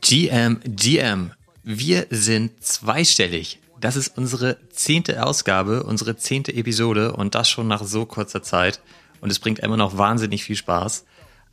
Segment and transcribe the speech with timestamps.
[0.00, 1.32] GM, GM.
[1.62, 3.58] Wir sind zweistellig.
[3.80, 8.80] Das ist unsere zehnte Ausgabe, unsere zehnte Episode und das schon nach so kurzer Zeit.
[9.20, 11.04] Und es bringt immer noch wahnsinnig viel Spaß.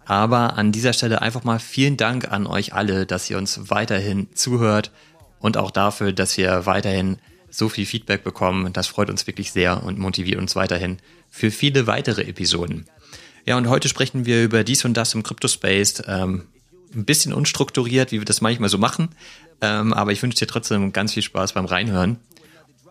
[0.05, 4.27] Aber an dieser Stelle einfach mal vielen Dank an euch alle, dass ihr uns weiterhin
[4.35, 4.91] zuhört
[5.39, 7.17] und auch dafür, dass wir weiterhin
[7.49, 8.73] so viel Feedback bekommen.
[8.73, 10.97] Das freut uns wirklich sehr und motiviert uns weiterhin
[11.29, 12.85] für viele weitere Episoden.
[13.45, 16.03] Ja, und heute sprechen wir über dies und das im Crypto-Space.
[16.07, 16.43] Ähm,
[16.95, 19.09] ein bisschen unstrukturiert, wie wir das manchmal so machen.
[19.61, 22.17] Ähm, aber ich wünsche dir trotzdem ganz viel Spaß beim Reinhören.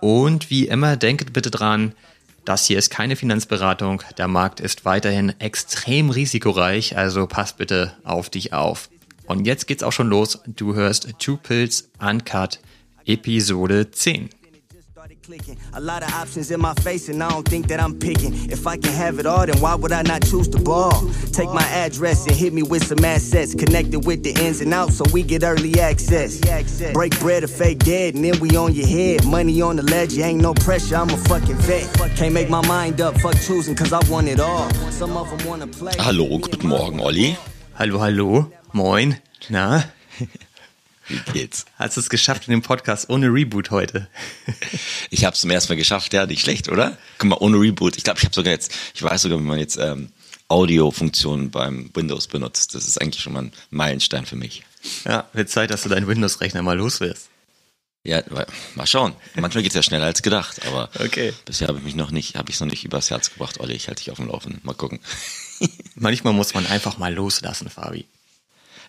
[0.00, 1.94] Und wie immer, denkt bitte dran,
[2.44, 4.02] das hier ist keine Finanzberatung.
[4.18, 8.90] Der Markt ist weiterhin extrem risikoreich, also pass bitte auf dich auf.
[9.26, 10.40] Und jetzt geht's auch schon los.
[10.46, 12.60] Du hörst Two Pills Uncut
[13.06, 14.28] Episode 10.
[15.24, 15.56] Clicking.
[15.72, 18.32] A lot of options in my face, and I don't think that I'm picking.
[18.50, 21.08] If I can have it all, then why would I not choose to ball?
[21.32, 24.96] Take my address and hit me with some assets, connected with the ins and outs,
[24.98, 26.40] so we get early access.
[26.92, 29.24] Break bread or fake dead, and then we on your head.
[29.24, 31.84] Money on the ledge, ain't no pressure, I'm a fucking vet.
[32.16, 34.70] Can't make my mind up, fuck choosing, cause I want it all.
[34.90, 35.94] Some of them wanna play.
[35.98, 37.36] Hallo, guten Morgen, Olli.
[37.74, 39.20] Hallo, hallo, moin.
[39.48, 39.84] Na?
[41.08, 41.66] Wie geht's?
[41.76, 44.08] Hast du es geschafft in dem Podcast ohne Reboot heute?
[45.10, 46.96] ich habe es zum ersten Mal geschafft, ja, nicht schlecht, oder?
[47.18, 47.96] Guck mal, ohne Reboot.
[47.96, 50.12] Ich glaube, ich habe sogar jetzt, ich weiß sogar, wenn man jetzt ähm,
[50.48, 54.64] Audio-Funktionen beim Windows benutzt, das ist eigentlich schon mal ein Meilenstein für mich.
[55.04, 57.28] Ja, wird Zeit, dass du deinen Windows-Rechner mal los wirst.
[58.06, 58.22] Ja,
[58.74, 59.14] mal schauen.
[59.34, 61.32] Manchmal geht's ja schneller als gedacht, aber okay.
[61.46, 63.60] bisher habe ich mich noch nicht, habe ich noch nicht übers Herz gebracht.
[63.60, 64.60] Olli, ich halte dich auf dem Laufen.
[64.62, 65.00] Mal gucken.
[65.94, 68.04] Manchmal muss man einfach mal loslassen, Fabi.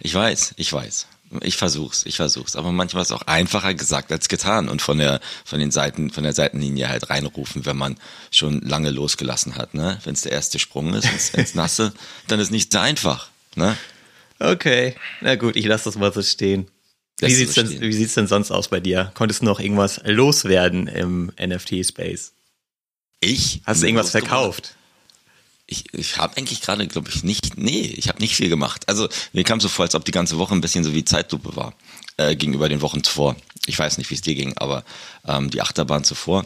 [0.01, 1.07] Ich weiß, ich weiß.
[1.41, 2.55] Ich versuch's, ich versuch's.
[2.55, 6.11] Aber manchmal ist es auch einfacher gesagt als getan und von der, von den Seiten,
[6.11, 7.97] von der Seitenlinie halt reinrufen, wenn man
[8.31, 9.99] schon lange losgelassen hat, ne?
[10.03, 11.93] Wenn es der erste Sprung ist, wenn es nasse,
[12.27, 13.75] dann ist nicht so einfach, ne?
[14.39, 14.95] Okay.
[15.21, 16.67] Na gut, ich lasse das mal so stehen.
[17.19, 19.11] Wie sieht's, so denn, wie sieht's denn sonst aus bei dir?
[19.13, 22.33] Konntest du noch irgendwas loswerden im NFT-Space?
[23.21, 23.61] Ich?
[23.65, 24.75] Hast du irgendwas verkauft?
[25.67, 28.87] Ich, ich habe eigentlich gerade, glaube ich, nicht, nee, ich habe nicht viel gemacht.
[28.87, 31.55] Also mir kam so vor, als ob die ganze Woche ein bisschen so wie Zeitlupe
[31.55, 31.73] war
[32.17, 33.35] äh, gegenüber den Wochen zuvor.
[33.65, 34.83] Ich weiß nicht, wie es dir ging, aber
[35.27, 36.45] ähm, die Achterbahn zuvor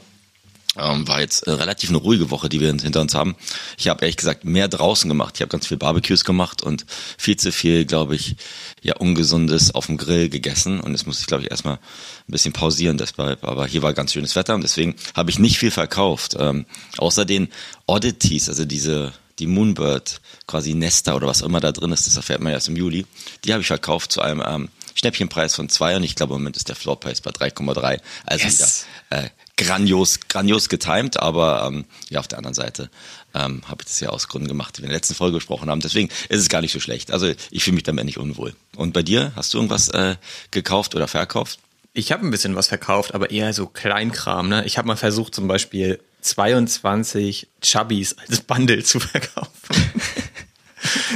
[0.81, 3.35] ähm, war jetzt äh, relativ eine ruhige Woche, die wir hinter uns haben.
[3.77, 5.35] Ich habe ehrlich gesagt mehr draußen gemacht.
[5.35, 6.85] Ich habe ganz viel Barbecues gemacht und
[7.17, 8.35] viel zu viel, glaube ich,
[8.81, 10.79] ja ungesundes auf dem Grill gegessen.
[10.79, 13.43] Und jetzt muss ich, glaube ich, erstmal ein bisschen pausieren deshalb.
[13.43, 16.35] Aber hier war ganz schönes Wetter und deswegen habe ich nicht viel verkauft.
[16.39, 16.65] Ähm,
[16.97, 17.49] außer den
[17.85, 22.41] Oddities, also diese die Moonbird quasi Nester oder was immer da drin ist, das erfährt
[22.41, 23.05] man erst im Juli.
[23.45, 26.57] Die habe ich verkauft zu einem ähm, Schnäppchenpreis von zwei und ich glaube im Moment
[26.57, 28.01] ist der Floorpreis bei 3,3.
[28.25, 28.85] Also yes.
[29.09, 29.29] wieder äh,
[29.59, 32.89] grandios, grandios getimed, aber ähm, ja, auf der anderen Seite
[33.35, 35.69] ähm, habe ich das ja aus Gründen gemacht, die wir in der letzten Folge gesprochen
[35.69, 35.81] haben.
[35.81, 37.11] Deswegen ist es gar nicht so schlecht.
[37.11, 38.55] Also ich fühle mich damit nicht unwohl.
[38.77, 40.15] Und bei dir, hast du irgendwas äh,
[40.51, 41.59] gekauft oder verkauft?
[41.93, 44.47] Ich habe ein bisschen was verkauft, aber eher so Kleinkram.
[44.47, 44.63] Ne?
[44.65, 49.51] Ich habe mal versucht, zum Beispiel 22 Chubbies als Bundle zu verkaufen.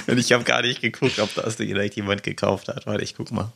[0.08, 2.86] Und ich habe gar nicht geguckt, ob das vielleicht jemand gekauft hat.
[2.86, 3.54] Warte, ich guck mal.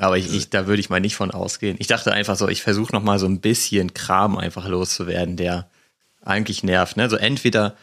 [0.00, 1.76] Aber ich, ich, da würde ich mal nicht von ausgehen.
[1.78, 5.68] Ich dachte einfach so, ich versuche noch mal so ein bisschen Kram einfach loszuwerden, der
[6.22, 6.96] eigentlich nervt.
[6.96, 7.10] Ne?
[7.10, 7.76] So entweder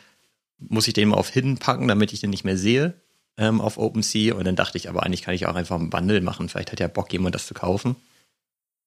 [0.58, 2.96] muss ich den mal auf Hidden packen, damit ich den nicht mehr sehe
[3.38, 4.34] ähm, auf OpenSea.
[4.34, 6.50] Und dann dachte ich, aber eigentlich kann ich auch einfach einen Bundle machen.
[6.50, 7.96] Vielleicht hat ja Bock, jemand das zu kaufen.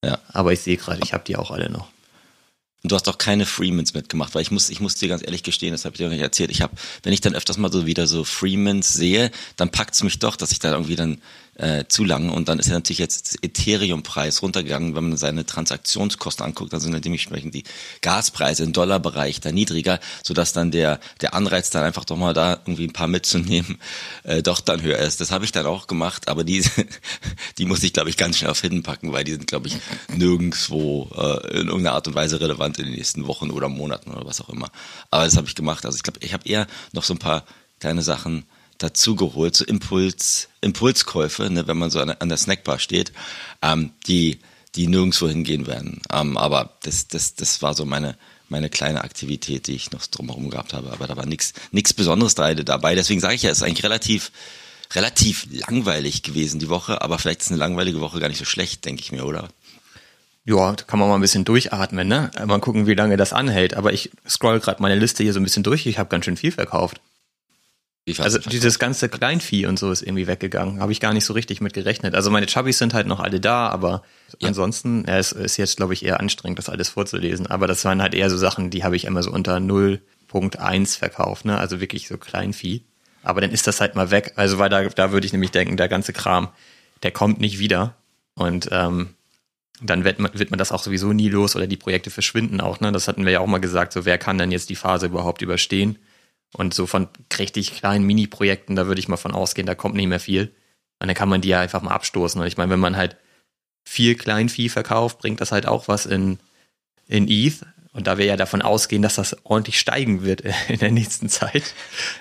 [0.03, 0.19] Ja.
[0.33, 1.87] Aber ich sehe gerade, ich habe die auch alle noch.
[2.83, 5.43] Und du hast auch keine Freemans mitgemacht, weil ich muss, ich muss dir ganz ehrlich
[5.43, 6.51] gestehen, das habe ich dir noch nicht erzählt.
[6.51, 10.19] Ich habe, wenn ich dann öfters mal so wieder so Freemans sehe, dann packt's mich
[10.19, 11.21] doch, dass ich da irgendwie dann
[11.61, 12.29] äh, zu lang.
[12.29, 14.95] Und dann ist ja natürlich jetzt Ethereum-Preis runtergegangen.
[14.95, 17.63] Wenn man seine Transaktionskosten anguckt, dann sind ja dementsprechend die
[18.01, 22.53] Gaspreise im Dollarbereich da niedriger, sodass dann der, der Anreiz dann einfach doch mal da
[22.53, 23.77] irgendwie ein paar mitzunehmen,
[24.23, 25.21] äh, doch dann höher ist.
[25.21, 26.63] Das habe ich dann auch gemacht, aber die,
[27.59, 29.77] die muss ich, glaube ich, ganz schnell auf Hidden packen, weil die sind, glaube ich,
[30.09, 34.25] nirgendwo äh, in irgendeiner Art und Weise relevant in den nächsten Wochen oder Monaten oder
[34.25, 34.71] was auch immer.
[35.11, 35.85] Aber das habe ich gemacht.
[35.85, 37.45] Also ich glaube, ich habe eher noch so ein paar
[37.79, 38.45] kleine Sachen
[38.83, 43.11] dazugeholt, so Impuls, Impulskäufe, ne, wenn man so an, an der Snackbar steht,
[43.61, 44.39] ähm, die,
[44.75, 46.01] die nirgendwo hingehen werden.
[46.11, 48.17] Ähm, aber das, das, das war so meine,
[48.49, 50.91] meine kleine Aktivität, die ich noch drumherum gehabt habe.
[50.91, 52.95] Aber da war nichts nichts Besonderes dabei.
[52.95, 54.31] Deswegen sage ich ja, es ist eigentlich relativ,
[54.93, 58.85] relativ langweilig gewesen die Woche, aber vielleicht ist eine langweilige Woche gar nicht so schlecht,
[58.85, 59.49] denke ich mir, oder?
[60.43, 62.31] Ja, da kann man mal ein bisschen durchatmen, ne?
[62.45, 63.75] Mal gucken, wie lange das anhält.
[63.75, 65.85] Aber ich scroll gerade meine Liste hier so ein bisschen durch.
[65.85, 66.99] Ich habe ganz schön viel verkauft
[68.17, 70.79] also dieses ganze Kleinvieh und so ist irgendwie weggegangen.
[70.79, 72.15] Habe ich gar nicht so richtig mit gerechnet.
[72.15, 74.01] Also meine Chubbies sind halt noch alle da, aber
[74.39, 74.47] ja.
[74.47, 77.47] ansonsten, ja, es ist jetzt, glaube ich, eher anstrengend, das alles vorzulesen.
[77.47, 81.45] Aber das waren halt eher so Sachen, die habe ich immer so unter 0.1 verkauft,
[81.45, 81.57] ne?
[81.57, 82.83] Also wirklich so Kleinvieh.
[83.23, 84.33] Aber dann ist das halt mal weg.
[84.35, 86.49] Also weil da, da würde ich nämlich denken, der ganze Kram,
[87.03, 87.95] der kommt nicht wieder.
[88.33, 89.13] Und ähm,
[89.79, 92.79] dann wird man, wird man das auch sowieso nie los oder die Projekte verschwinden auch.
[92.79, 92.91] Ne?
[92.91, 95.43] Das hatten wir ja auch mal gesagt, so wer kann denn jetzt die Phase überhaupt
[95.43, 95.99] überstehen?
[96.53, 97.07] Und so von
[97.37, 100.53] richtig kleinen Mini-Projekten, da würde ich mal von ausgehen, da kommt nicht mehr viel.
[100.99, 102.39] Und dann kann man die ja einfach mal abstoßen.
[102.39, 103.17] Und ich meine, wenn man halt
[103.83, 106.39] viel Kleinvieh verkauft, bringt das halt auch was in,
[107.07, 107.65] in ETH.
[107.93, 111.73] Und da wir ja davon ausgehen, dass das ordentlich steigen wird in der nächsten Zeit,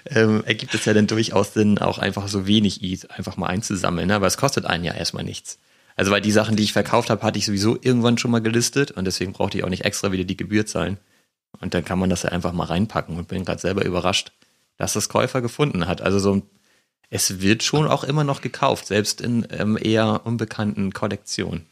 [0.06, 4.08] ähm, ergibt es ja dann durchaus Sinn, auch einfach so wenig ETH einfach mal einzusammeln.
[4.08, 4.14] Ne?
[4.14, 5.58] Aber es kostet einen ja erstmal nichts.
[5.96, 8.90] Also weil die Sachen, die ich verkauft habe, hatte ich sowieso irgendwann schon mal gelistet
[8.92, 10.98] und deswegen brauchte ich auch nicht extra wieder die Gebühr zahlen.
[11.58, 14.32] Und dann kann man das ja einfach mal reinpacken und bin gerade selber überrascht,
[14.76, 16.00] dass das Käufer gefunden hat.
[16.00, 16.42] Also so
[17.10, 21.66] es wird schon auch immer noch gekauft, selbst in ähm, eher unbekannten Kollektionen.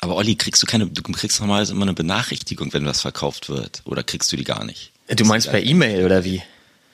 [0.00, 3.82] Aber Olli, kriegst du keine, du kriegst normalerweise immer eine Benachrichtigung, wenn was verkauft wird.
[3.84, 4.92] Oder kriegst du die gar nicht?
[5.08, 6.42] Du meinst per E-Mail oder wie?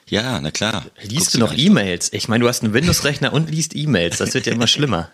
[0.07, 0.85] Ja, na klar.
[1.01, 2.13] Liest Guckst du noch E-Mails?
[2.13, 4.17] Ich meine, du hast einen Windows-Rechner und liest E-Mails.
[4.17, 5.09] Das wird ja immer schlimmer.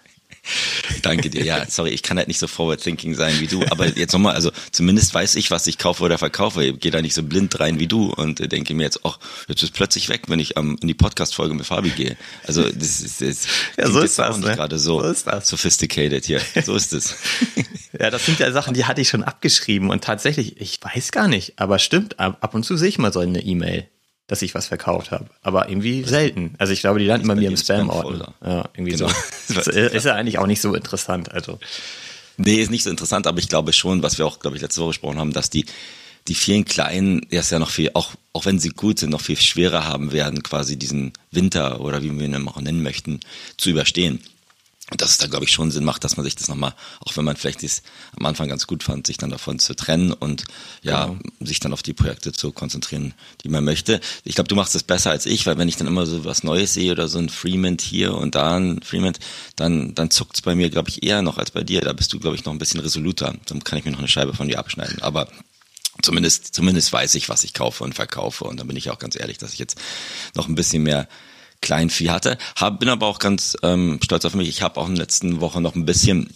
[1.02, 1.44] Danke dir.
[1.44, 3.64] Ja, sorry, ich kann halt nicht so forward thinking sein wie du.
[3.70, 6.64] Aber jetzt nochmal, also zumindest weiß ich, was ich kaufe oder verkaufe.
[6.64, 9.64] Ich gehe da nicht so blind rein wie du und denke mir jetzt, ach, jetzt
[9.64, 12.18] ist plötzlich weg, wenn ich ähm, in die Podcast-Folge mit Fabi gehe.
[12.46, 13.48] Also das ist, das
[13.78, 14.56] ja, so ist das, ne?
[14.56, 15.48] gerade so, so ist das.
[15.48, 16.42] sophisticated hier.
[16.66, 17.16] So ist es.
[18.00, 21.28] ja, das sind ja Sachen, die hatte ich schon abgeschrieben und tatsächlich, ich weiß gar
[21.28, 23.88] nicht, aber stimmt, ab und zu sehe ich mal so eine E-Mail
[24.28, 25.26] dass ich was verkauft habe.
[25.42, 26.54] Aber irgendwie selten.
[26.58, 28.34] Also ich glaube, die landen bei mir im Spam-Ordner.
[28.46, 29.10] Ja, irgendwie genau.
[29.48, 29.72] so.
[29.72, 31.32] ist ja eigentlich auch nicht so interessant.
[31.32, 31.60] Also.
[32.36, 34.82] Nee, ist nicht so interessant, aber ich glaube schon, was wir auch, glaube ich, letzte
[34.82, 35.66] Woche gesprochen haben, dass die,
[36.28, 39.38] die vielen Kleinen erst ja noch viel, auch, auch wenn sie gut sind, noch viel
[39.38, 43.22] schwerer haben werden, quasi diesen Winter oder wie wir ihn auch nennen möchten,
[43.58, 44.20] zu überstehen.
[44.90, 47.18] Und dass es da, glaube ich, schon Sinn macht, dass man sich das nochmal, auch
[47.18, 47.82] wenn man vielleicht das
[48.18, 50.46] am Anfang ganz gut fand, sich dann davon zu trennen und
[50.82, 51.20] ja, genau.
[51.42, 53.14] sich dann auf die Projekte zu konzentrieren,
[53.44, 54.00] die man möchte.
[54.24, 56.44] Ich glaube, du machst das besser als ich, weil wenn ich dann immer so was
[56.44, 59.14] Neues sehe oder so ein Freeman hier und da ein Freeman,
[59.58, 61.82] dann, dann zuckt's bei mir, glaube ich, eher noch als bei dir.
[61.82, 63.36] Da bist du, glaube ich, noch ein bisschen resoluter.
[63.46, 65.02] Dann kann ich mir noch eine Scheibe von dir abschneiden.
[65.02, 65.28] Aber
[66.02, 68.46] zumindest, zumindest weiß ich, was ich kaufe und verkaufe.
[68.46, 69.78] Und dann bin ich auch ganz ehrlich, dass ich jetzt
[70.34, 71.10] noch ein bisschen mehr
[71.62, 72.38] Kleinvieh hatte.
[72.56, 74.48] Hab, bin aber auch ganz ähm, stolz auf mich.
[74.48, 76.30] Ich habe auch in der letzten Woche noch ein bisschen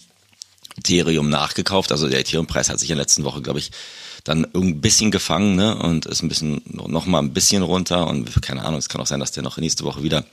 [0.76, 1.92] Ethereum nachgekauft.
[1.92, 3.70] Also der Ethereum-Preis hat sich in der letzten Woche, glaube ich,
[4.24, 5.76] dann ein bisschen gefangen ne?
[5.76, 8.06] und ist ein bisschen noch mal ein bisschen runter.
[8.06, 10.24] Und keine Ahnung, es kann auch sein, dass der noch nächste Woche wieder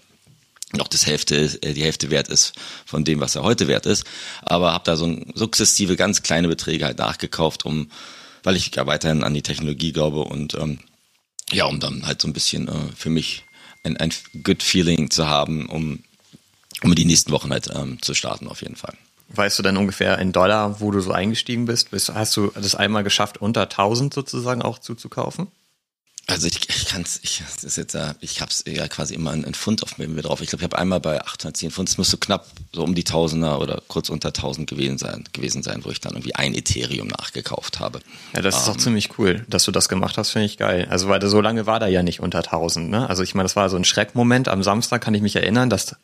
[0.74, 2.54] noch das Hälfte, äh, die Hälfte wert ist
[2.86, 4.06] von dem, was er heute wert ist.
[4.44, 7.90] Aber habe da so ein sukzessive ganz kleine Beträge halt nachgekauft, um,
[8.44, 10.80] weil ich ja weiterhin an die Technologie glaube und ähm,
[11.52, 13.44] ja, um dann halt so ein bisschen äh, für mich
[13.84, 14.12] ein, ein
[14.44, 16.00] good feeling zu haben, um,
[16.84, 18.94] um die nächsten Wochen halt ähm, zu starten auf jeden Fall.
[19.30, 21.90] Weißt du dann ungefähr in Dollar, wo du so eingestiegen bist?
[21.92, 25.48] Hast du das einmal geschafft, unter 1000 sozusagen auch zuzukaufen?
[26.30, 29.32] Also ich, ich kann es, ich, das ist jetzt, ich habe es ja quasi immer
[29.32, 30.42] ein Pfund auf mir drauf.
[30.42, 33.60] Ich glaube, ich habe einmal bei 810 Pfund, es müsste knapp so um die Tausender
[33.60, 37.80] oder kurz unter 1000 gewesen sein, gewesen sein, wo ich dann irgendwie ein Ethereum nachgekauft
[37.80, 38.00] habe.
[38.36, 40.88] Ja, das ist doch ähm, ziemlich cool, dass du das gemacht hast, finde ich geil.
[40.90, 43.10] Also weil so lange war da ja nicht unter 1000, ne?
[43.10, 44.50] Also ich meine, das war so ein Schreckmoment.
[44.50, 45.96] Am Samstag kann ich mich erinnern, dass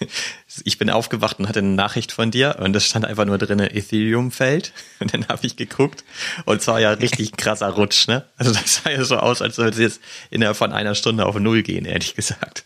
[0.64, 3.74] ich bin aufgewacht und hatte eine Nachricht von dir und es stand einfach nur drinne
[3.74, 6.04] Ethereum fällt und dann habe ich geguckt
[6.44, 8.24] und zwar ja richtig krasser Rutsch, ne?
[8.36, 10.00] Also das sah ja so aus, als würde es jetzt
[10.30, 12.64] innerhalb von einer Stunde auf Null gehen, ehrlich gesagt.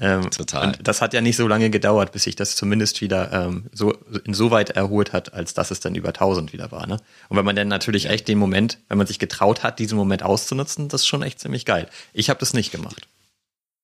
[0.00, 0.68] Ähm, Total.
[0.68, 3.92] Und das hat ja nicht so lange gedauert, bis sich das zumindest wieder ähm, so
[4.24, 6.86] insoweit erholt hat, als dass es dann über 1000 wieder war.
[6.86, 6.98] Ne?
[7.28, 10.22] Und wenn man dann natürlich echt den Moment, wenn man sich getraut hat, diesen Moment
[10.22, 11.88] auszunutzen, das ist schon echt ziemlich geil.
[12.12, 13.08] Ich habe das nicht gemacht.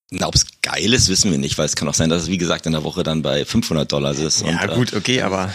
[0.09, 2.27] Na, ob es geil ist, wissen wir nicht, weil es kann auch sein, dass es
[2.29, 4.41] wie gesagt in der Woche dann bei 500 Dollar ist.
[4.41, 5.53] Ja und, gut, okay, aber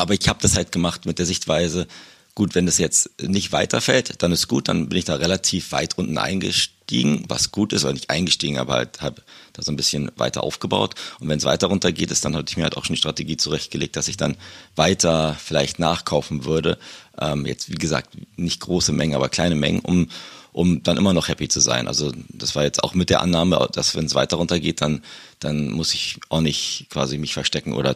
[0.00, 1.86] aber ich habe das halt gemacht mit der Sichtweise,
[2.34, 5.98] gut, wenn das jetzt nicht weiterfällt, dann ist gut, dann bin ich da relativ weit
[5.98, 9.22] unten eingestiegen, was gut ist, weil nicht eingestiegen, aber halt habe
[9.52, 10.94] da so ein bisschen weiter aufgebaut.
[11.18, 13.00] Und wenn es weiter runter geht, ist dann hatte ich mir halt auch schon die
[13.00, 14.36] Strategie zurechtgelegt, dass ich dann
[14.74, 16.78] weiter vielleicht nachkaufen würde.
[17.20, 20.08] Ähm, jetzt wie gesagt nicht große Mengen, aber kleine Mengen, um
[20.52, 21.88] um dann immer noch happy zu sein.
[21.88, 25.02] Also das war jetzt auch mit der Annahme, dass wenn es weiter runtergeht, dann,
[25.38, 27.94] dann muss ich auch nicht quasi mich verstecken oder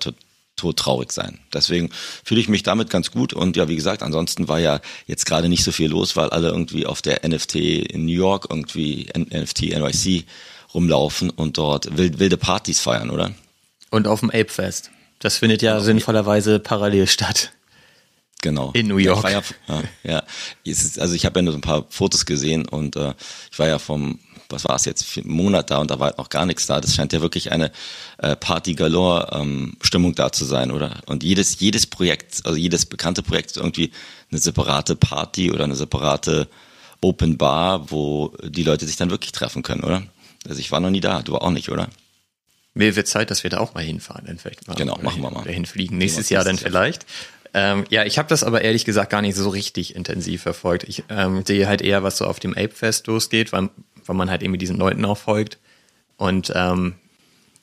[0.57, 1.39] todtraurig sein.
[1.53, 1.91] Deswegen
[2.25, 5.49] fühle ich mich damit ganz gut und ja, wie gesagt, ansonsten war ja jetzt gerade
[5.49, 9.63] nicht so viel los, weil alle irgendwie auf der NFT in New York irgendwie NFT
[9.63, 10.25] NYC
[10.73, 13.33] rumlaufen und dort wilde Partys feiern, oder?
[13.91, 14.91] Und auf dem Ape Fest.
[15.21, 15.85] Das findet ja genau.
[15.85, 17.53] sinnvollerweise parallel statt.
[18.45, 18.73] Genau.
[18.75, 19.25] In New York.
[19.31, 20.23] Ja, ja, ja.
[21.01, 23.15] also ich habe ja nur so ein paar Fotos gesehen und äh,
[23.51, 24.19] ich war ja vom,
[24.51, 26.79] was war es jetzt, einen Monat da und da war halt noch gar nichts da.
[26.79, 27.73] Das scheint ja wirklich eine
[28.19, 31.01] äh, Party Galore ähm, Stimmung da zu sein, oder?
[31.07, 33.93] Und jedes, jedes Projekt, also jedes bekannte Projekt ist irgendwie
[34.31, 36.47] eine separate Party oder eine separate
[37.01, 40.03] Open Bar, wo die Leute sich dann wirklich treffen können, oder?
[40.47, 41.89] Also ich war noch nie da, du auch nicht, oder?
[42.75, 44.75] Mir wird Zeit, dass wir da auch mal hinfahren, dann vielleicht mal.
[44.75, 45.45] Genau, machen wir mal.
[45.45, 45.97] Hinfliegen.
[45.97, 47.07] Nächstes Jahr dann vielleicht.
[47.55, 50.85] Ähm, ja, ich habe das aber ehrlich gesagt gar nicht so richtig intensiv verfolgt.
[50.89, 53.71] Ich ähm, sehe halt eher, was so auf dem Ape-Fest losgeht, weil,
[54.05, 55.59] weil man halt irgendwie diesen Leuten auch folgt.
[56.17, 56.95] Und ähm,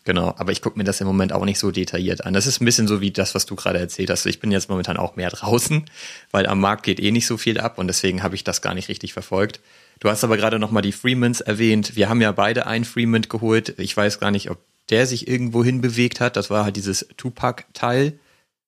[0.05, 2.33] genau, aber ich gucke mir das im Moment auch nicht so detailliert an.
[2.33, 4.25] Das ist ein bisschen so wie das, was du gerade erzählt hast.
[4.25, 5.83] Ich bin jetzt momentan auch mehr draußen,
[6.31, 8.73] weil am Markt geht eh nicht so viel ab und deswegen habe ich das gar
[8.73, 9.59] nicht richtig verfolgt.
[9.99, 11.97] Du hast aber gerade nochmal die Freemans erwähnt.
[11.97, 13.75] Wir haben ja beide einen Freeman geholt.
[13.77, 14.57] Ich weiß gar nicht, ob
[14.89, 16.37] der sich irgendwo hin bewegt hat.
[16.37, 18.17] Das war halt dieses Tupac-Teil.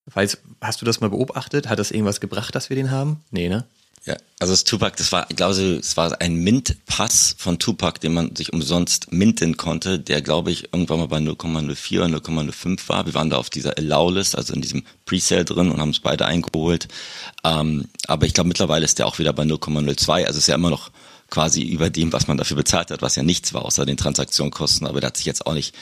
[0.05, 1.69] Weiß, hast du das mal beobachtet?
[1.69, 3.24] Hat das irgendwas gebracht, dass wir den haben?
[3.31, 3.65] Nee, ne?
[4.05, 8.13] Ja, also das Tupac, das war, ich glaube, es war ein Mint-Pass von Tupac, den
[8.13, 13.05] man sich umsonst minten konnte, der, glaube ich, irgendwann mal bei 0,04 oder 0,05 war.
[13.05, 16.25] Wir waren da auf dieser Allow-List, also in diesem Presale drin und haben es beide
[16.25, 16.89] eingeholt.
[17.45, 20.25] Ähm, aber ich glaube, mittlerweile ist der auch wieder bei 0,02.
[20.25, 20.91] Also ist ja immer noch
[21.29, 24.86] quasi über dem, was man dafür bezahlt hat, was ja nichts war, außer den Transaktionskosten.
[24.86, 25.74] Aber der hat sich jetzt auch nicht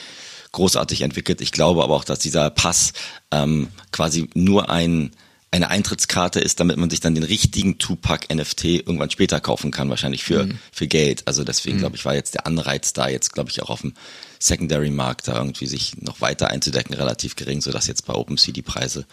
[0.52, 1.42] großartig entwickelt.
[1.42, 2.94] Ich glaube aber auch, dass dieser Pass
[3.32, 5.12] ähm, quasi nur ein
[5.54, 9.90] eine Eintrittskarte ist, damit man sich dann den richtigen Tupac NFT irgendwann später kaufen kann,
[9.90, 10.60] wahrscheinlich für, mhm.
[10.72, 11.28] für Geld.
[11.28, 11.82] Also deswegen, mhm.
[11.82, 13.94] glaube ich, war jetzt der Anreiz da jetzt, glaube ich, auch auf dem
[14.40, 19.06] Secondary-Markt da irgendwie sich noch weiter einzudecken, relativ gering, sodass jetzt bei OpenSea die Preise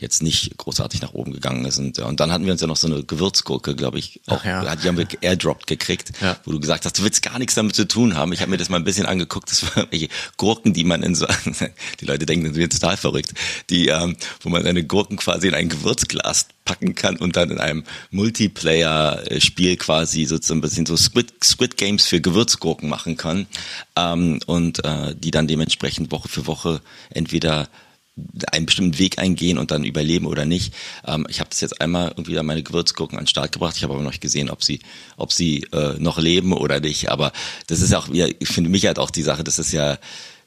[0.00, 1.98] jetzt nicht großartig nach oben gegangen sind.
[1.98, 4.74] Und dann hatten wir uns ja noch so eine Gewürzgurke, glaube ich, auch, ja.
[4.76, 6.36] die haben wir airdropped gekriegt, ja.
[6.44, 8.32] wo du gesagt hast, du willst gar nichts damit zu tun haben.
[8.32, 11.14] Ich habe mir das mal ein bisschen angeguckt, das waren welche Gurken, die man in
[11.14, 11.26] so,
[12.00, 13.34] die Leute denken, das wird total verrückt,
[13.68, 17.58] die, ähm, wo man seine Gurken quasi in ein Gewürzglas packen kann und dann in
[17.58, 23.46] einem Multiplayer-Spiel quasi sozusagen ein bisschen so Squid, Squid Games für Gewürzgurken machen kann
[23.96, 26.80] ähm, und äh, die dann dementsprechend Woche für Woche
[27.10, 27.68] entweder
[28.52, 30.74] einen bestimmten Weg eingehen und dann überleben oder nicht.
[31.06, 33.76] Ähm, ich habe das jetzt einmal irgendwie an meine Gewürzgurken an den Start gebracht.
[33.76, 34.80] Ich habe aber noch nicht gesehen, ob sie,
[35.16, 37.10] ob sie äh, noch leben oder nicht.
[37.10, 37.32] Aber
[37.66, 39.98] das ist auch, ja, ich finde mich halt auch die Sache, das ist ja,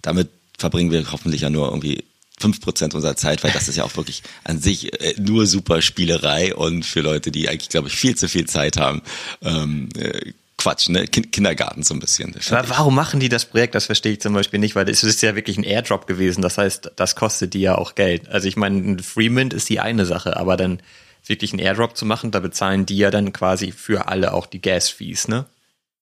[0.01, 2.03] damit verbringen wir hoffentlich ja nur irgendwie
[2.39, 5.81] fünf Prozent unserer Zeit, weil das ist ja auch wirklich an sich äh, nur super
[5.81, 9.01] Spielerei und für Leute, die eigentlich, glaube ich, viel zu viel Zeit haben,
[9.41, 11.05] ähm, äh, Quatsch, ne?
[11.07, 12.33] Kindergarten so ein bisschen.
[12.49, 13.75] Warum machen die das Projekt?
[13.75, 16.41] Das verstehe ich zum Beispiel nicht, weil es ist ja wirklich ein Airdrop gewesen.
[16.41, 18.29] Das heißt, das kostet die ja auch Geld.
[18.29, 20.81] Also ich meine, ein Freemint ist die eine Sache, aber dann
[21.25, 24.61] wirklich einen Airdrop zu machen, da bezahlen die ja dann quasi für alle auch die
[24.61, 25.45] Gas-Fees, ne?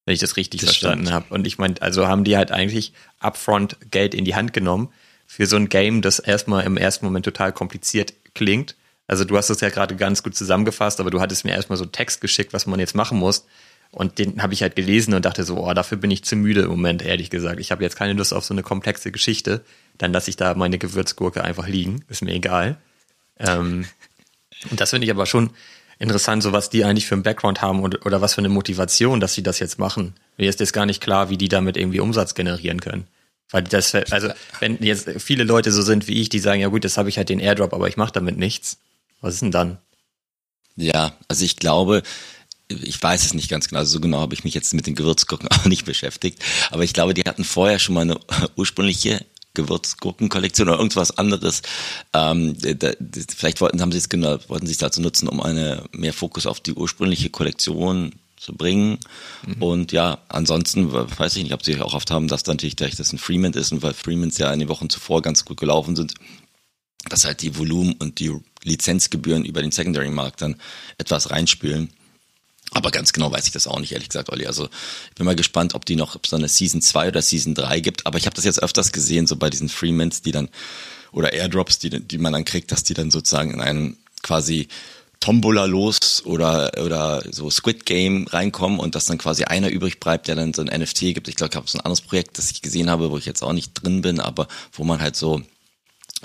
[0.06, 1.26] Wenn ich das richtig das verstanden habe.
[1.34, 4.90] Und ich meine, also haben die halt eigentlich upfront Geld in die Hand genommen
[5.26, 8.76] für so ein Game, das erstmal im ersten Moment total kompliziert klingt.
[9.08, 11.86] Also du hast es ja gerade ganz gut zusammengefasst, aber du hattest mir erstmal so
[11.86, 13.46] Text geschickt, was man jetzt machen muss.
[13.92, 16.62] Und den habe ich halt gelesen und dachte so, oh, dafür bin ich zu müde
[16.62, 17.60] im Moment, ehrlich gesagt.
[17.60, 19.62] Ich habe jetzt keine Lust auf so eine komplexe Geschichte.
[19.98, 22.06] Dann lasse ich da meine Gewürzgurke einfach liegen.
[22.08, 22.78] Ist mir egal.
[23.38, 23.86] Ähm,
[24.70, 25.50] und das finde ich aber schon
[26.00, 29.20] interessant, so was die eigentlich für einen Background haben und, oder was für eine Motivation,
[29.20, 30.16] dass sie das jetzt machen.
[30.38, 33.08] Mir ist jetzt gar nicht klar, wie die damit irgendwie Umsatz generieren können.
[33.52, 34.30] Weil das, also
[34.60, 37.18] wenn jetzt viele Leute so sind wie ich, die sagen, ja gut, das habe ich
[37.18, 38.78] halt den Airdrop, aber ich mache damit nichts.
[39.20, 39.78] Was ist denn dann?
[40.78, 42.02] Ja, also ich glaube,
[42.84, 44.96] ich weiß es nicht ganz genau, also so genau habe ich mich jetzt mit den
[44.96, 48.20] Gewürzgurken auch nicht beschäftigt, aber ich glaube, die hatten vorher schon mal eine
[48.56, 51.62] ursprüngliche Gewürzgurkenkollektion oder irgendwas anderes.
[52.14, 52.92] Ähm, da,
[53.36, 56.46] vielleicht wollten, haben sie es genau, wollten sie es dazu nutzen, um eine mehr Fokus
[56.46, 58.98] auf die ursprüngliche Kollektion zu bringen.
[59.46, 59.62] Mhm.
[59.62, 62.96] Und ja, ansonsten weiß ich nicht, ob sie auch oft haben, dass dann natürlich gleich
[62.96, 65.96] das ein Freeman ist und weil Freemans ja in den Wochen zuvor ganz gut gelaufen
[65.96, 66.16] sind,
[67.10, 68.32] dass halt die Volumen und die
[68.64, 70.56] Lizenzgebühren über den Secondary-Markt dann
[70.98, 71.92] etwas reinspielen.
[72.74, 74.46] Aber ganz genau weiß ich das auch nicht, ehrlich gesagt, Olli.
[74.48, 74.70] Also
[75.10, 77.54] ich bin mal gespannt, ob die noch, ob es so eine Season 2 oder Season
[77.54, 78.06] 3 gibt.
[78.06, 80.48] Aber ich habe das jetzt öfters gesehen, so bei diesen Freemans, die dann,
[81.12, 84.70] oder Airdrops, die, die man dann kriegt, dass die dann sozusagen in einen quasi
[85.20, 90.28] Tombola los oder, oder so Squid Game reinkommen und dass dann quasi einer übrig bleibt,
[90.28, 91.28] der dann so ein NFT gibt.
[91.28, 93.44] Ich glaube, ich habe so ein anderes Projekt, das ich gesehen habe, wo ich jetzt
[93.44, 95.42] auch nicht drin bin, aber wo man halt so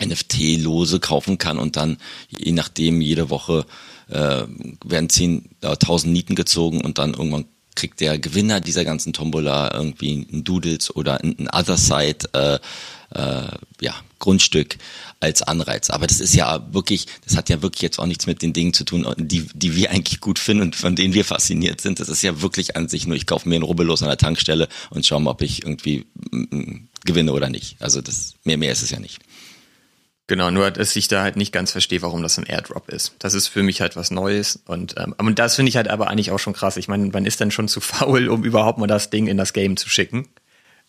[0.01, 1.99] NFT-Lose kaufen kann und dann
[2.29, 3.67] je nachdem jede Woche
[4.09, 4.45] äh,
[4.85, 10.27] werden 10.000 äh, Nieten gezogen und dann irgendwann kriegt der Gewinner dieser ganzen Tombola irgendwie
[10.33, 12.59] ein Doodles oder ein Other Side äh,
[13.15, 13.49] äh,
[13.81, 14.79] ja, Grundstück
[15.21, 15.91] als Anreiz.
[15.91, 18.73] Aber das ist ja wirklich, das hat ja wirklich jetzt auch nichts mit den Dingen
[18.73, 22.01] zu tun, die, die wir eigentlich gut finden und von denen wir fasziniert sind.
[22.01, 24.69] Das ist ja wirklich an sich nur, ich kaufe mir einen Rubbellos an der Tankstelle
[24.91, 27.77] und schaue mal, ob ich irgendwie mm, mm, gewinne oder nicht.
[27.81, 29.21] Also das mehr, mehr ist es ja nicht.
[30.29, 33.15] Genau, nur dass ich da halt nicht ganz verstehe, warum das ein Airdrop ist.
[33.21, 36.09] Das ist für mich halt was Neues und ähm, und das finde ich halt aber
[36.09, 36.77] eigentlich auch schon krass.
[36.77, 39.53] Ich meine, man ist dann schon zu faul, um überhaupt mal das Ding in das
[39.53, 40.29] Game zu schicken.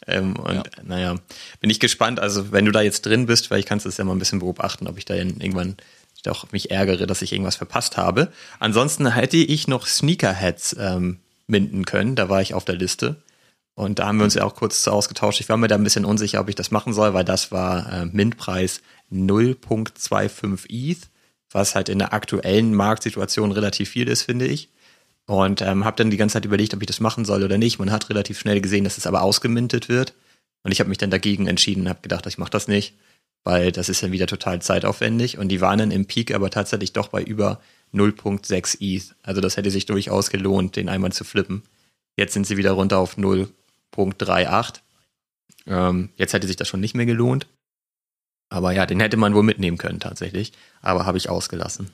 [0.08, 0.64] Ähm, und ja.
[0.84, 1.16] naja,
[1.60, 2.20] bin ich gespannt.
[2.20, 4.40] Also wenn du da jetzt drin bist, weil ich kannst es ja mal ein bisschen
[4.40, 5.78] beobachten, ob ich da irgendwann
[6.24, 8.32] doch mich ärgere, dass ich irgendwas verpasst habe.
[8.60, 12.16] Ansonsten hätte ich noch Sneakerheads ähm, minden können.
[12.16, 13.18] Da war ich auf der Liste.
[13.76, 15.40] Und da haben wir uns ja auch kurz zu ausgetauscht.
[15.40, 17.92] Ich war mir da ein bisschen unsicher, ob ich das machen soll, weil das war
[17.92, 21.10] äh, Mintpreis 0.25 ETH,
[21.52, 24.70] was halt in der aktuellen Marktsituation relativ viel ist, finde ich.
[25.26, 27.80] Und ähm, habe dann die ganze Zeit überlegt, ob ich das machen soll oder nicht.
[27.80, 30.14] Man hat relativ schnell gesehen, dass es aber ausgemintet wird.
[30.64, 32.96] Und ich habe mich dann dagegen entschieden und habe gedacht, ich mache das nicht,
[33.44, 35.38] weil das ist dann wieder total zeitaufwendig.
[35.38, 37.60] Und die waren dann im Peak aber tatsächlich doch bei über
[37.94, 39.16] 0.6 ETH.
[39.24, 41.64] Also das hätte sich durchaus gelohnt, den einmal zu flippen.
[42.16, 44.80] Jetzt sind sie wieder runter auf 0.38.
[45.68, 47.48] Ähm, jetzt hätte sich das schon nicht mehr gelohnt.
[48.50, 50.54] Aber ja, den hätte man wohl mitnehmen können tatsächlich.
[50.82, 51.90] Aber habe ich ausgelassen.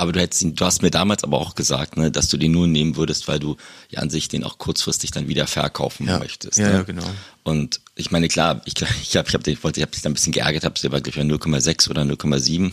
[0.00, 2.52] Aber du hättest ihn, du hast mir damals aber auch gesagt, ne, dass du den
[2.52, 3.56] nur nehmen würdest, weil du
[3.88, 6.20] ja an sich den auch kurzfristig dann wieder verkaufen ja.
[6.20, 6.58] möchtest.
[6.58, 6.74] Ja, ne?
[6.74, 7.10] ja, genau.
[7.48, 10.10] Und ich meine, klar, ich ich habe, ich habe, ich wollte, ich habe dich da
[10.10, 12.72] ein bisschen geärgert, habe dir war glaube ich 0,6 oder 0,7,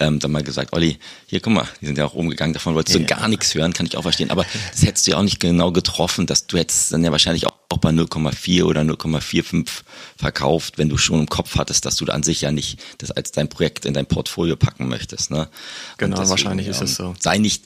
[0.00, 2.96] ähm, dann mal gesagt, Olli, hier guck mal, die sind ja auch umgegangen, davon wolltest
[2.96, 3.06] du Ja.
[3.06, 4.30] gar nichts hören, kann ich auch verstehen.
[4.30, 7.46] Aber das hättest du ja auch nicht genau getroffen, dass du hättest dann ja wahrscheinlich
[7.46, 9.68] auch, bei 0,4 oder 0,45
[10.16, 13.12] verkauft, wenn du schon im Kopf hattest, dass du da an sich ja nicht das
[13.12, 15.30] als dein Projekt in dein Portfolio packen möchtest.
[15.30, 15.48] Ne?
[15.96, 17.14] Genau, wahrscheinlich ist es so.
[17.20, 17.62] Sei nicht,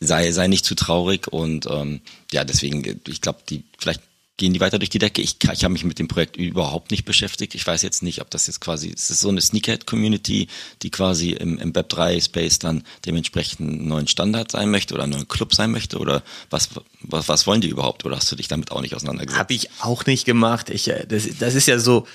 [0.00, 4.02] sei, sei nicht zu traurig und ähm, ja, deswegen, ich glaube, die vielleicht
[4.36, 5.22] gehen die weiter durch die Decke.
[5.22, 7.54] Ich, ich habe mich mit dem Projekt überhaupt nicht beschäftigt.
[7.54, 10.48] Ich weiß jetzt nicht, ob das jetzt quasi, es ist so eine Sneakerhead-Community,
[10.82, 15.28] die quasi im, im Web3-Space dann dementsprechend einen neuen Standard sein möchte oder einen neuen
[15.28, 18.72] Club sein möchte oder was, was, was wollen die überhaupt oder hast du dich damit
[18.72, 19.38] auch nicht auseinandergesetzt?
[19.38, 20.68] Habe ich auch nicht gemacht.
[20.70, 22.06] Ich, äh, das, das ist ja so,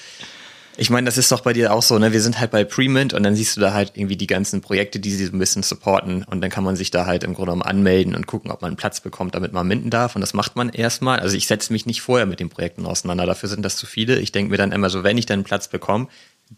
[0.80, 2.14] ich meine, das ist doch bei dir auch so, ne?
[2.14, 5.00] Wir sind halt bei Premint und dann siehst du da halt irgendwie die ganzen Projekte,
[5.00, 7.52] die sie so ein bisschen supporten und dann kann man sich da halt im Grunde
[7.52, 10.34] genommen anmelden und gucken, ob man einen Platz bekommt, damit man minten darf und das
[10.34, 11.20] macht man erstmal.
[11.20, 14.20] Also ich setze mich nicht vorher mit den Projekten auseinander, dafür sind das zu viele.
[14.20, 16.08] Ich denke mir dann immer so, wenn ich dann einen Platz bekomme,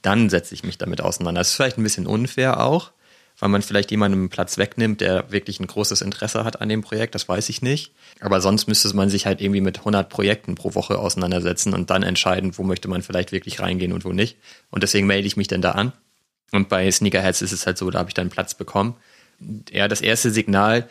[0.01, 1.41] dann setze ich mich damit auseinander.
[1.41, 2.91] Das ist vielleicht ein bisschen unfair auch,
[3.39, 6.81] weil man vielleicht jemandem einen Platz wegnimmt, der wirklich ein großes Interesse hat an dem
[6.81, 7.91] Projekt, das weiß ich nicht.
[8.19, 12.03] Aber sonst müsste man sich halt irgendwie mit 100 Projekten pro Woche auseinandersetzen und dann
[12.03, 14.38] entscheiden, wo möchte man vielleicht wirklich reingehen und wo nicht.
[14.69, 15.93] Und deswegen melde ich mich dann da an.
[16.51, 18.95] Und bei Sneakerheads ist es halt so, da habe ich dann Platz bekommen.
[19.71, 20.87] Ja, das erste Signal,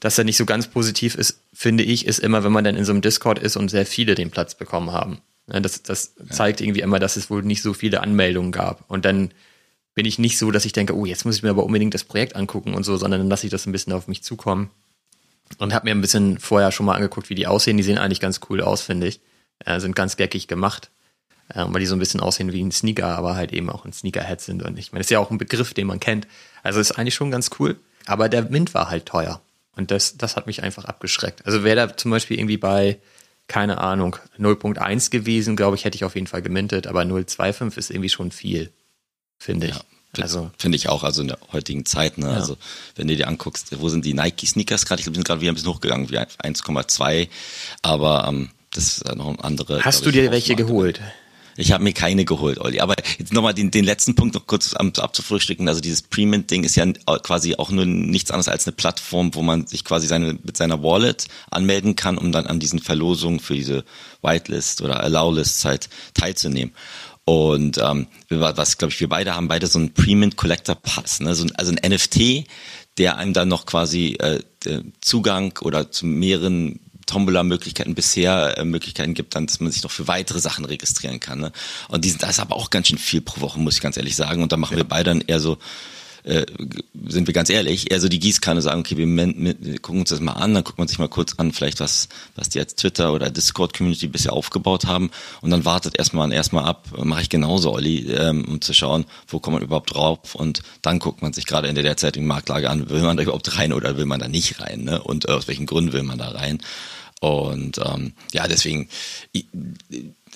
[0.00, 2.84] dass er nicht so ganz positiv ist, finde ich, ist immer, wenn man dann in
[2.84, 5.20] so einem Discord ist und sehr viele den Platz bekommen haben.
[5.52, 8.88] Ja, Das, das zeigt irgendwie immer, dass es wohl nicht so viele Anmeldungen gab.
[8.90, 9.32] Und dann
[9.94, 12.04] bin ich nicht so, dass ich denke, oh, jetzt muss ich mir aber unbedingt das
[12.04, 14.70] Projekt angucken und so, sondern dann lasse ich das ein bisschen auf mich zukommen.
[15.58, 17.76] Und habe mir ein bisschen vorher schon mal angeguckt, wie die aussehen.
[17.76, 19.20] Die sehen eigentlich ganz cool aus, finde ich.
[19.64, 20.90] Äh, sind ganz geckig gemacht,
[21.50, 23.92] äh, weil die so ein bisschen aussehen wie ein Sneaker, aber halt eben auch ein
[23.92, 24.62] Sneakerhead sind.
[24.62, 26.26] Und ich meine, ist ja auch ein Begriff, den man kennt.
[26.62, 27.78] Also ist eigentlich schon ganz cool.
[28.06, 29.42] Aber der Mint war halt teuer.
[29.76, 31.44] Und das, das hat mich einfach abgeschreckt.
[31.46, 32.98] Also wäre da zum Beispiel irgendwie bei,
[33.46, 36.86] keine Ahnung, 0.1 gewesen, glaube ich, hätte ich auf jeden Fall gemintet.
[36.86, 38.70] Aber 0.25 ist irgendwie schon viel,
[39.42, 39.74] finde ich.
[39.74, 39.82] Ja.
[40.20, 42.26] Also Finde ich auch, also in der heutigen Zeit, ne?
[42.26, 42.34] Ja.
[42.34, 42.58] Also
[42.96, 45.00] wenn du dir anguckst, wo sind die Nike-Sneakers gerade?
[45.00, 47.28] Ich glaube, die sind gerade wieder ein bisschen hochgegangen, wie 1,2,
[47.80, 49.82] aber ähm, das ist noch ein andere.
[49.82, 51.00] hast du dir welche geholt?
[51.56, 52.80] Ich habe mir keine geholt, Olli.
[52.80, 55.68] Aber jetzt nochmal den, den letzten Punkt noch kurz abzufrühstücken.
[55.68, 56.86] Also dieses Premint-Ding ist ja
[57.22, 60.82] quasi auch nur nichts anderes als eine Plattform, wo man sich quasi seine, mit seiner
[60.82, 63.84] Wallet anmelden kann, um dann an diesen Verlosungen für diese
[64.22, 66.72] Whitelist oder Allow-Lists halt teilzunehmen.
[67.24, 71.34] Und ähm, was, glaube ich, wir beide haben beide so einen Premint Collector Pass, ne?
[71.34, 72.46] so ein, also ein NFT,
[72.98, 74.40] der einem dann noch quasi äh,
[75.00, 80.08] Zugang oder zu mehreren Tombola-Möglichkeiten bisher äh, Möglichkeiten gibt, dann, dass man sich noch für
[80.08, 81.40] weitere Sachen registrieren kann.
[81.40, 81.52] Ne?
[81.88, 83.96] Und die sind, das ist aber auch ganz schön viel pro Woche, muss ich ganz
[83.96, 84.42] ehrlich sagen.
[84.42, 85.58] Und da machen wir beide dann eher so,
[86.24, 86.46] äh,
[87.08, 90.20] sind wir ganz ehrlich, eher so die Gießkanne sagen, okay, wir, wir gucken uns das
[90.20, 93.12] mal an, dann guckt man sich mal kurz an, vielleicht was, was die als Twitter
[93.12, 98.10] oder Discord-Community bisher aufgebaut haben und dann wartet erstmal erstmal ab, mache ich genauso, Olli,
[98.12, 101.68] ähm, um zu schauen, wo kommt man überhaupt drauf und dann guckt man sich gerade
[101.68, 104.60] in der derzeitigen Marktlage an, will man da überhaupt rein oder will man da nicht
[104.60, 105.02] rein ne?
[105.02, 106.60] und äh, aus welchen Gründen will man da rein
[107.22, 108.88] und ähm, ja, deswegen,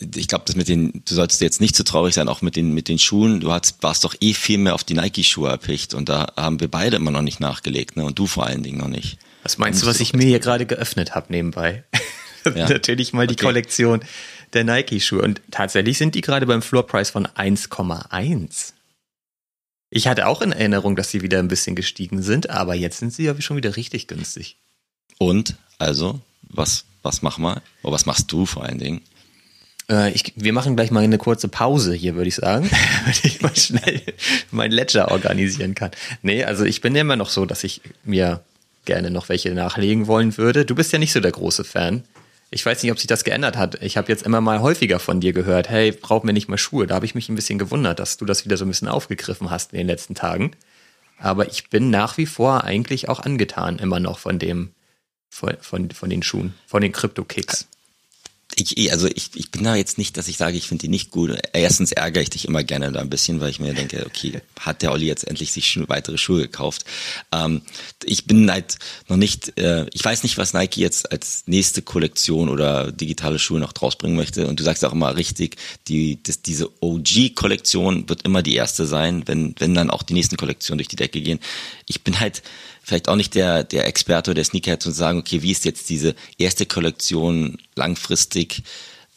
[0.01, 2.73] ich, glaube, das mit den, du solltest jetzt nicht zu traurig sein, auch mit den,
[2.73, 3.41] mit den Schuhen.
[3.41, 6.69] Du hast, warst doch eh viel mehr auf die Nike-Schuhe erpicht und da haben wir
[6.69, 8.05] beide immer noch nicht nachgelegt, ne?
[8.05, 9.19] Und du vor allen Dingen noch nicht.
[9.43, 11.85] Was meinst du, was ich mir hier gerade geöffnet habe nebenbei?
[12.55, 12.69] Ja.
[12.69, 13.45] Natürlich mal die Okay.
[13.45, 14.05] Kollektion
[14.53, 15.21] der Nike-Schuhe.
[15.21, 18.73] Und tatsächlich sind die gerade beim Floorpreis von 1,1.
[19.91, 23.13] Ich hatte auch in Erinnerung, dass sie wieder ein bisschen gestiegen sind, aber jetzt sind
[23.13, 24.59] sie ja schon wieder richtig günstig.
[25.19, 27.63] Und, also, was, was mach mal?
[27.83, 29.01] Oder was machst du vor allen Dingen?
[29.91, 32.71] Äh, ich, wir machen gleich mal eine kurze Pause hier, würde ich sagen,
[33.01, 34.03] damit ich mal schnell
[34.51, 35.91] mein Ledger organisieren kann.
[36.23, 38.43] Nee, also ich bin ja immer noch so, dass ich mir
[38.85, 40.65] gerne noch welche nachlegen wollen würde.
[40.65, 42.05] Du bist ja nicht so der große Fan.
[42.51, 43.83] Ich weiß nicht, ob sich das geändert hat.
[43.83, 46.87] Ich habe jetzt immer mal häufiger von dir gehört, hey, brauchen wir nicht mal Schuhe?
[46.87, 49.51] Da habe ich mich ein bisschen gewundert, dass du das wieder so ein bisschen aufgegriffen
[49.51, 50.53] hast in den letzten Tagen.
[51.19, 54.71] Aber ich bin nach wie vor eigentlich auch angetan immer noch von dem,
[55.29, 57.67] von, von, von den Schuhen, von den Crypto-Kicks.
[58.59, 61.11] Ich, also ich, ich bin da jetzt nicht, dass ich sage, ich finde die nicht
[61.11, 61.31] gut.
[61.53, 64.81] Erstens ärgere ich dich immer gerne da ein bisschen, weil ich mir denke, okay, hat
[64.81, 66.87] der Olli jetzt endlich sich schon weitere Schuhe gekauft?
[67.33, 67.61] Ähm,
[68.03, 72.49] ich bin halt noch nicht, äh, ich weiß nicht, was Nike jetzt als nächste Kollektion
[72.49, 74.47] oder digitale Schuhe noch draus bringen möchte.
[74.47, 75.57] Und du sagst auch immer richtig,
[75.89, 80.39] die, das, diese OG-Kollektion wird immer die erste sein, wenn, wenn dann auch die nächsten
[80.39, 81.41] Kollektionen durch die Decke gehen.
[81.87, 82.43] Ich bin halt
[82.87, 85.91] vielleicht auch nicht der, der Experte oder der Sneakerhead zu sagen, okay, wie ist jetzt
[85.91, 88.63] diese erste Kollektion langfristig,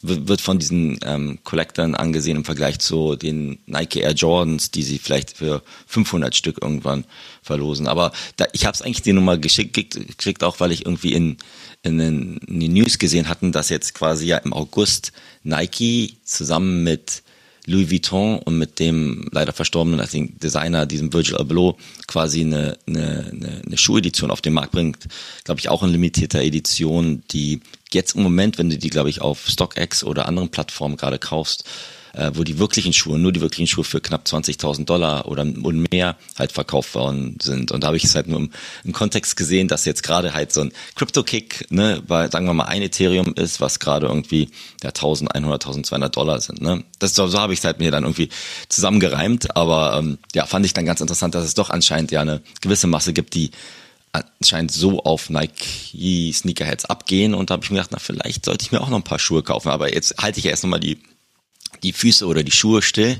[0.02, 4.98] wird von diesen ähm, Collectern angesehen im Vergleich zu den Nike Air Jordans, die sie
[4.98, 7.04] vielleicht für 500 Stück irgendwann
[7.42, 7.86] verlosen.
[7.86, 9.78] Aber da, ich habe es eigentlich dir nochmal geschickt,
[10.16, 11.36] geschickt, auch weil ich irgendwie in,
[11.82, 15.12] in den News gesehen hatten, dass jetzt quasi ja im August
[15.44, 17.22] Nike zusammen mit
[17.70, 20.04] Louis Vuitton und mit dem leider verstorbenen
[20.42, 25.06] Designer, diesem Virgil Abloh, quasi eine, eine, eine, eine Schuhedition auf den Markt bringt.
[25.44, 27.60] Glaube ich auch in limitierter Edition, die
[27.92, 31.64] jetzt im Moment, wenn du die, glaube ich, auf StockX oder anderen Plattformen gerade kaufst,
[32.14, 35.90] äh, wo die wirklichen Schuhe, nur die wirklichen Schuhe für knapp 20.000 Dollar oder und
[35.92, 37.72] mehr halt verkauft worden sind.
[37.72, 38.50] Und da habe ich es halt nur im,
[38.84, 42.64] im, Kontext gesehen, dass jetzt gerade halt so ein Crypto-Kick, ne, weil sagen wir mal
[42.64, 44.50] ein Ethereum ist, was gerade irgendwie
[44.82, 46.60] ja 1100, 1200 Dollar sind.
[46.60, 46.84] Ne?
[46.98, 48.28] Das so, so habe ich es halt mir dann irgendwie
[48.68, 52.40] zusammengereimt, aber ähm, ja, fand ich dann ganz interessant, dass es doch anscheinend ja eine
[52.60, 53.50] gewisse Masse gibt, die
[54.12, 58.64] anscheinend so auf Nike Sneakerheads abgehen und da habe ich mir gedacht, na vielleicht sollte
[58.64, 60.98] ich mir auch noch ein paar Schuhe kaufen, aber jetzt halte ich erst nochmal die
[61.82, 63.18] die Füße oder die Schuhe still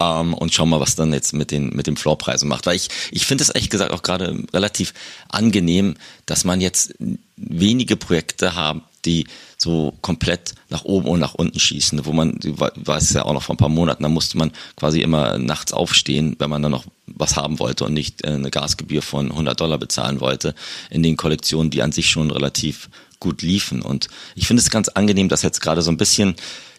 [0.00, 2.66] ähm, und schau mal, was dann jetzt mit den mit dem Floorpreisen macht.
[2.66, 4.94] Weil ich ich finde es ehrlich gesagt auch gerade relativ
[5.28, 6.94] angenehm, dass man jetzt
[7.36, 12.54] wenige Projekte haben, die so komplett nach oben und nach unten schießen, wo man, du
[12.58, 16.36] weißt ja auch noch vor ein paar Monaten, da musste man quasi immer nachts aufstehen,
[16.38, 19.78] wenn man dann noch was haben wollte und nicht äh, eine Gasgebühr von 100 Dollar
[19.78, 20.54] bezahlen wollte,
[20.90, 22.90] in den Kollektionen, die an sich schon relativ
[23.20, 23.82] gut liefen.
[23.82, 26.36] Und ich finde es ganz angenehm, dass jetzt gerade so ein bisschen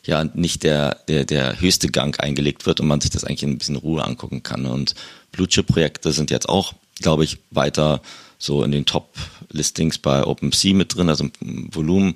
[0.09, 3.51] ja nicht der, der, der höchste Gang eingelegt wird und man sich das eigentlich in
[3.51, 4.65] ein bisschen Ruhe angucken kann.
[4.65, 4.95] Und
[5.31, 8.01] Blue Chip Projekte sind jetzt auch, glaube ich, weiter
[8.37, 12.15] so in den Top-Listings bei OpenSea mit drin, also im Volumen.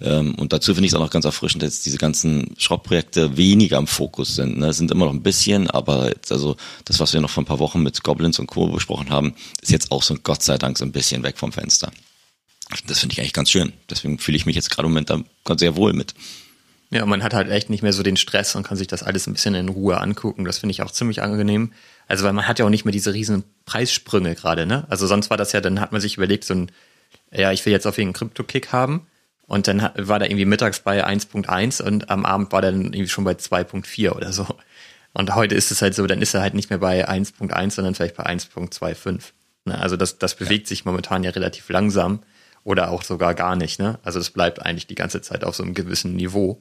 [0.00, 3.78] Ähm, und dazu finde ich es auch noch ganz erfrischend, dass diese ganzen Schrottprojekte weniger
[3.78, 4.58] im Fokus sind.
[4.58, 4.72] Ne?
[4.72, 7.58] Sind immer noch ein bisschen, aber jetzt, also das, was wir noch vor ein paar
[7.58, 8.68] Wochen mit Goblins und Co.
[8.68, 11.90] besprochen haben, ist jetzt auch so Gott sei Dank so ein bisschen weg vom Fenster.
[12.86, 13.72] Das finde ich eigentlich ganz schön.
[13.88, 16.14] Deswegen fühle ich mich jetzt gerade im Moment da sehr wohl mit.
[16.90, 19.26] Ja, man hat halt echt nicht mehr so den Stress und kann sich das alles
[19.26, 20.44] ein bisschen in Ruhe angucken.
[20.44, 21.72] Das finde ich auch ziemlich angenehm.
[22.06, 24.86] Also, weil man hat ja auch nicht mehr diese riesen Preissprünge gerade, ne?
[24.88, 26.70] Also sonst war das ja, dann hat man sich überlegt, so ein,
[27.32, 29.06] ja, ich will jetzt auf jeden Krypto-Kick haben.
[29.48, 33.08] Und dann war da irgendwie mittags bei 1.1 und am Abend war der dann irgendwie
[33.08, 34.46] schon bei 2.4 oder so.
[35.12, 37.94] Und heute ist es halt so, dann ist er halt nicht mehr bei 1.1, sondern
[37.94, 39.32] vielleicht bei 1.25.
[39.64, 39.78] Ne?
[39.78, 40.68] Also das, das bewegt ja.
[40.68, 42.20] sich momentan ja relativ langsam
[42.66, 43.78] oder auch sogar gar nicht.
[43.78, 44.00] Ne?
[44.02, 46.60] Also das bleibt eigentlich die ganze Zeit auf so einem gewissen Niveau.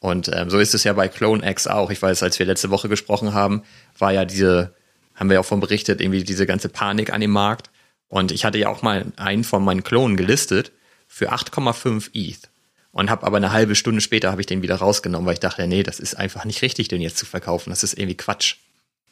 [0.00, 1.90] Und ähm, so ist es ja bei Clone X auch.
[1.90, 3.62] Ich weiß, als wir letzte Woche gesprochen haben,
[3.96, 4.74] war ja diese,
[5.14, 7.70] haben wir ja auch von berichtet, irgendwie diese ganze Panik an dem Markt.
[8.08, 10.72] Und ich hatte ja auch mal einen von meinen Klonen gelistet
[11.06, 12.50] für 8,5 ETH.
[12.90, 15.68] Und habe aber eine halbe Stunde später habe ich den wieder rausgenommen, weil ich dachte,
[15.68, 17.70] nee, das ist einfach nicht richtig, den jetzt zu verkaufen.
[17.70, 18.56] Das ist irgendwie Quatsch.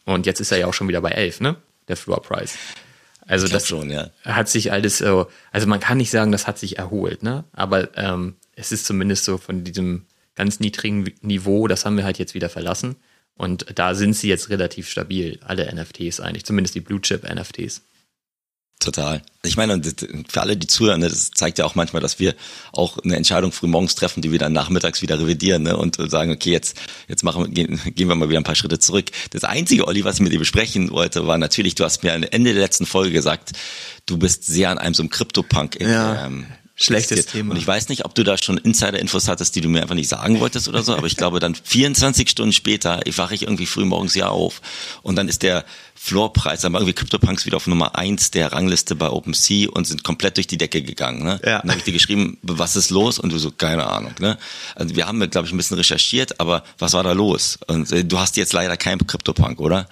[0.07, 1.57] Und jetzt ist er ja auch schon wieder bei 11, ne?
[1.87, 2.59] Der Floor Price.
[3.27, 4.11] Also das schon, ja.
[4.25, 7.45] hat sich alles so, also man kann nicht sagen, das hat sich erholt, ne?
[7.53, 12.19] Aber ähm, es ist zumindest so von diesem ganz niedrigen Niveau, das haben wir halt
[12.19, 12.97] jetzt wieder verlassen.
[13.35, 17.83] Und da sind sie jetzt relativ stabil, alle NFTs eigentlich, zumindest die Blue Chip NFTs.
[18.83, 19.23] Total.
[19.45, 19.81] Ich meine,
[20.29, 22.35] für alle, die zuhören, ne, das zeigt ja auch manchmal, dass wir
[22.73, 26.33] auch eine Entscheidung früh morgens treffen, die wir dann nachmittags wieder revidieren ne, und sagen,
[26.33, 29.13] okay, jetzt, jetzt machen, gehen, gehen wir mal wieder ein paar Schritte zurück.
[29.31, 32.25] Das einzige, Olli, was ich mit dir besprechen wollte, war natürlich, du hast mir am
[32.25, 33.53] Ende der letzten Folge gesagt,
[34.07, 36.27] du bist sehr an einem so einem Crypto-Punk ja.
[36.27, 37.53] ähm, Schlechtes Thema.
[37.53, 40.09] Und ich weiß nicht, ob du da schon Insider-Infos hattest, die du mir einfach nicht
[40.09, 43.67] sagen wolltest oder so, aber ich glaube dann 24 Stunden später ich wache ich irgendwie
[43.67, 44.63] früh morgens ja auf
[45.03, 45.65] und dann ist der
[46.05, 50.03] Floorpreis, dann war irgendwie CryptoPunks wieder auf Nummer eins der Rangliste bei OpenSea und sind
[50.03, 51.23] komplett durch die Decke gegangen.
[51.23, 51.41] Ne?
[51.45, 51.61] Ja.
[51.61, 53.21] Dann habe ich dir geschrieben, was ist los?
[53.21, 54.13] Und du so, keine Ahnung.
[54.19, 54.37] Ne?
[54.75, 57.57] Also wir haben, glaube ich, ein bisschen recherchiert, aber was war da los?
[57.69, 59.89] Und äh, du hast jetzt leider kein CryptoPunk, oder?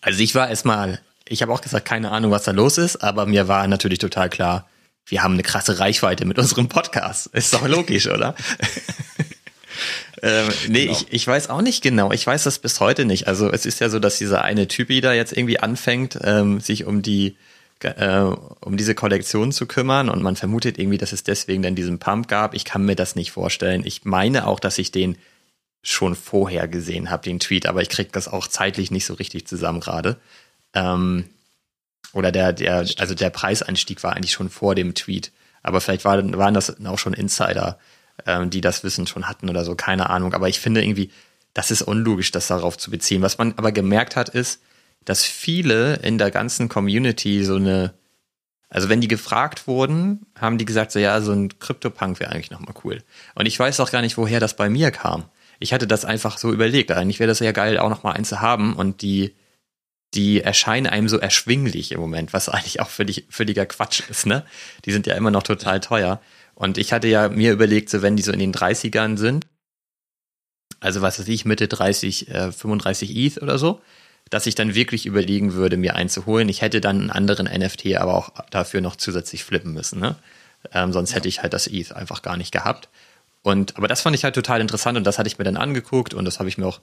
[0.00, 3.26] Also ich war erstmal, ich habe auch gesagt, keine Ahnung, was da los ist, aber
[3.26, 4.66] mir war natürlich total klar,
[5.04, 7.26] wir haben eine krasse Reichweite mit unserem Podcast.
[7.34, 8.34] Ist doch logisch, oder?
[10.22, 10.92] ähm, nee, genau.
[10.92, 12.12] ich, ich weiß auch nicht genau.
[12.12, 13.28] Ich weiß das bis heute nicht.
[13.28, 16.84] Also es ist ja so, dass dieser eine Typi da jetzt irgendwie anfängt, ähm, sich
[16.84, 17.36] um die
[17.82, 18.20] äh,
[18.60, 22.28] um diese Kollektion zu kümmern und man vermutet irgendwie, dass es deswegen dann diesen Pump
[22.28, 22.54] gab.
[22.54, 23.82] Ich kann mir das nicht vorstellen.
[23.86, 25.16] Ich meine auch, dass ich den
[25.82, 29.46] schon vorher gesehen habe, den Tweet, aber ich krieg das auch zeitlich nicht so richtig
[29.46, 30.16] zusammen gerade.
[30.74, 31.24] Ähm,
[32.12, 35.32] oder der, der, also der Preisanstieg war eigentlich schon vor dem Tweet.
[35.62, 37.78] Aber vielleicht war, waren das auch schon Insider,
[38.26, 40.34] ähm, die das Wissen schon hatten oder so, keine Ahnung.
[40.34, 41.10] Aber ich finde irgendwie,
[41.54, 43.22] das ist unlogisch, das darauf zu beziehen.
[43.22, 44.62] Was man aber gemerkt hat, ist,
[45.04, 47.94] dass viele in der ganzen Community so eine,
[48.68, 52.50] also wenn die gefragt wurden, haben die gesagt, so ja, so ein Crypto-Punk wäre eigentlich
[52.50, 53.02] nochmal cool.
[53.34, 55.24] Und ich weiß auch gar nicht, woher das bei mir kam.
[55.58, 56.90] Ich hatte das einfach so überlegt.
[56.90, 58.74] Eigentlich wäre das ja geil, auch nochmal eins zu haben.
[58.74, 59.34] Und die,
[60.14, 64.44] die erscheinen einem so erschwinglich im Moment, was eigentlich auch völlig, völliger Quatsch ist, ne?
[64.84, 66.20] Die sind ja immer noch total teuer.
[66.60, 69.46] Und ich hatte ja mir überlegt, so wenn die so in den 30ern sind,
[70.78, 73.80] also was weiß ich, Mitte 30, äh, 35 ETH oder so,
[74.28, 76.50] dass ich dann wirklich überlegen würde, mir einzuholen.
[76.50, 80.00] Ich hätte dann einen anderen NFT aber auch dafür noch zusätzlich flippen müssen.
[80.00, 80.16] Ne?
[80.74, 81.16] Ähm, sonst ja.
[81.16, 82.90] hätte ich halt das ETH einfach gar nicht gehabt.
[83.40, 86.12] Und aber das fand ich halt total interessant und das hatte ich mir dann angeguckt
[86.12, 86.80] und das habe ich mir auch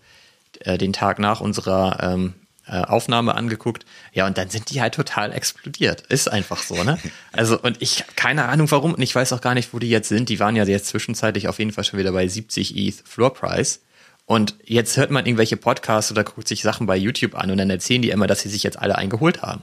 [0.61, 2.33] äh, den Tag nach unserer ähm,
[2.67, 3.85] äh, Aufnahme angeguckt.
[4.13, 6.01] Ja, und dann sind die halt total explodiert.
[6.07, 6.97] Ist einfach so, ne?
[7.31, 10.09] Also, und ich, keine Ahnung warum, und ich weiß auch gar nicht, wo die jetzt
[10.09, 10.29] sind.
[10.29, 13.81] Die waren ja jetzt zwischenzeitlich auf jeden Fall schon wieder bei 70 ETH Floor Price.
[14.25, 17.69] Und jetzt hört man irgendwelche Podcasts oder guckt sich Sachen bei YouTube an und dann
[17.69, 19.61] erzählen die immer, dass sie sich jetzt alle eingeholt haben.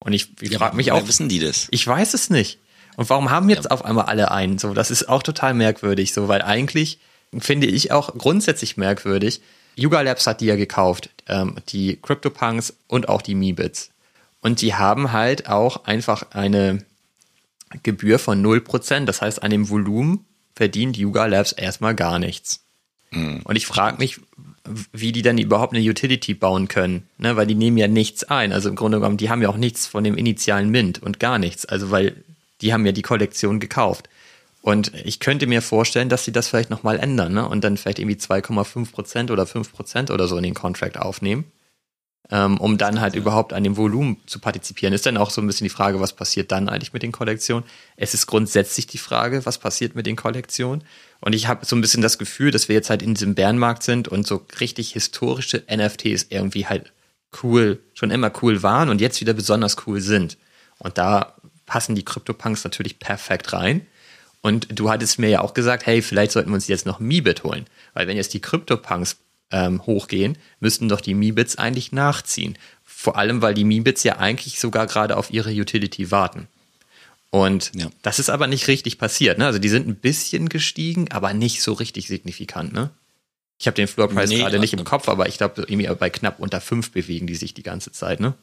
[0.00, 1.06] Und ich, ich ja, frage mich auch.
[1.08, 1.68] wissen die das?
[1.70, 2.58] Ich weiß es nicht.
[2.96, 3.70] Und warum haben jetzt ja.
[3.70, 4.58] auf einmal alle einen?
[4.58, 6.98] So, das ist auch total merkwürdig, so, weil eigentlich
[7.38, 9.40] finde ich auch grundsätzlich merkwürdig.
[9.76, 13.90] Yuga Labs hat die ja gekauft, ähm, die CryptoPunks und auch die Meebits.
[14.40, 16.84] Und die haben halt auch einfach eine
[17.82, 19.04] Gebühr von 0%.
[19.04, 22.60] Das heißt, an dem Volumen verdient Yuga Labs erstmal gar nichts.
[23.10, 23.40] Mhm.
[23.44, 24.20] Und ich frage mich,
[24.92, 27.36] wie die dann überhaupt eine Utility bauen können, ne?
[27.36, 28.52] weil die nehmen ja nichts ein.
[28.52, 31.38] Also im Grunde genommen, die haben ja auch nichts von dem initialen Mint und gar
[31.38, 31.64] nichts.
[31.64, 32.14] Also weil
[32.60, 34.08] die haben ja die Kollektion gekauft.
[34.62, 37.48] Und ich könnte mir vorstellen, dass sie das vielleicht nochmal ändern ne?
[37.48, 41.50] und dann vielleicht irgendwie 2,5 Prozent oder 5 Prozent oder so in den Contract aufnehmen,
[42.30, 43.20] ähm, um dann halt ja.
[43.20, 44.92] überhaupt an dem Volumen zu partizipieren.
[44.92, 47.64] Ist dann auch so ein bisschen die Frage, was passiert dann eigentlich mit den Kollektionen?
[47.96, 50.84] Es ist grundsätzlich die Frage, was passiert mit den Kollektionen?
[51.20, 53.82] Und ich habe so ein bisschen das Gefühl, dass wir jetzt halt in diesem Bärenmarkt
[53.82, 56.92] sind und so richtig historische NFTs irgendwie halt
[57.42, 60.36] cool, schon immer cool waren und jetzt wieder besonders cool sind.
[60.78, 63.86] Und da passen die CryptoPunks natürlich perfekt rein.
[64.42, 67.44] Und du hattest mir ja auch gesagt, hey, vielleicht sollten wir uns jetzt noch Meebit
[67.44, 67.66] holen.
[67.92, 69.16] Weil wenn jetzt die CryptoPunks
[69.50, 72.56] ähm, hochgehen, müssten doch die Meebits eigentlich nachziehen.
[72.84, 76.48] Vor allem, weil die Meebits ja eigentlich sogar gerade auf ihre Utility warten.
[77.30, 77.88] Und ja.
[78.02, 79.38] das ist aber nicht richtig passiert.
[79.38, 79.46] Ne?
[79.46, 82.72] Also die sind ein bisschen gestiegen, aber nicht so richtig signifikant.
[82.72, 82.90] Ne?
[83.58, 86.40] Ich habe den Floorpreis nee, gerade nicht im Kopf, aber ich glaube, irgendwie bei knapp
[86.40, 88.18] unter fünf bewegen die sich die ganze Zeit.
[88.18, 88.34] Ne?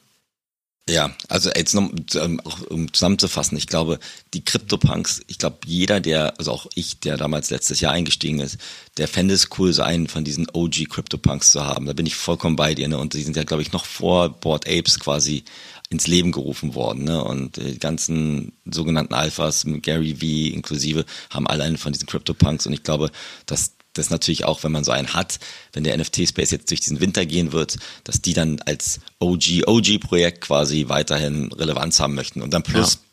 [0.88, 3.98] Ja, also jetzt noch ähm, um zusammenzufassen, ich glaube,
[4.32, 8.56] die Crypto-Punks, ich glaube, jeder, der, also auch ich, der damals letztes Jahr eingestiegen ist,
[8.96, 11.86] der fände es cool, so einen von diesen OG Crypto-Punks zu haben.
[11.86, 12.98] Da bin ich vollkommen bei dir, ne?
[12.98, 15.44] Und die sind ja, glaube ich, noch vor Board Apes quasi
[15.90, 17.04] ins Leben gerufen worden.
[17.04, 17.22] Ne?
[17.22, 22.66] Und die ganzen sogenannten Alphas, Gary V inklusive, haben alle einen von diesen Crypto-Punks.
[22.66, 23.10] Und ich glaube,
[23.46, 25.38] dass das natürlich auch, wenn man so einen hat,
[25.72, 30.88] wenn der NFT-Space jetzt durch diesen Winter gehen wird, dass die dann als OG-OG-Projekt quasi
[30.88, 32.42] weiterhin Relevanz haben möchten.
[32.42, 33.07] Und dann plus ja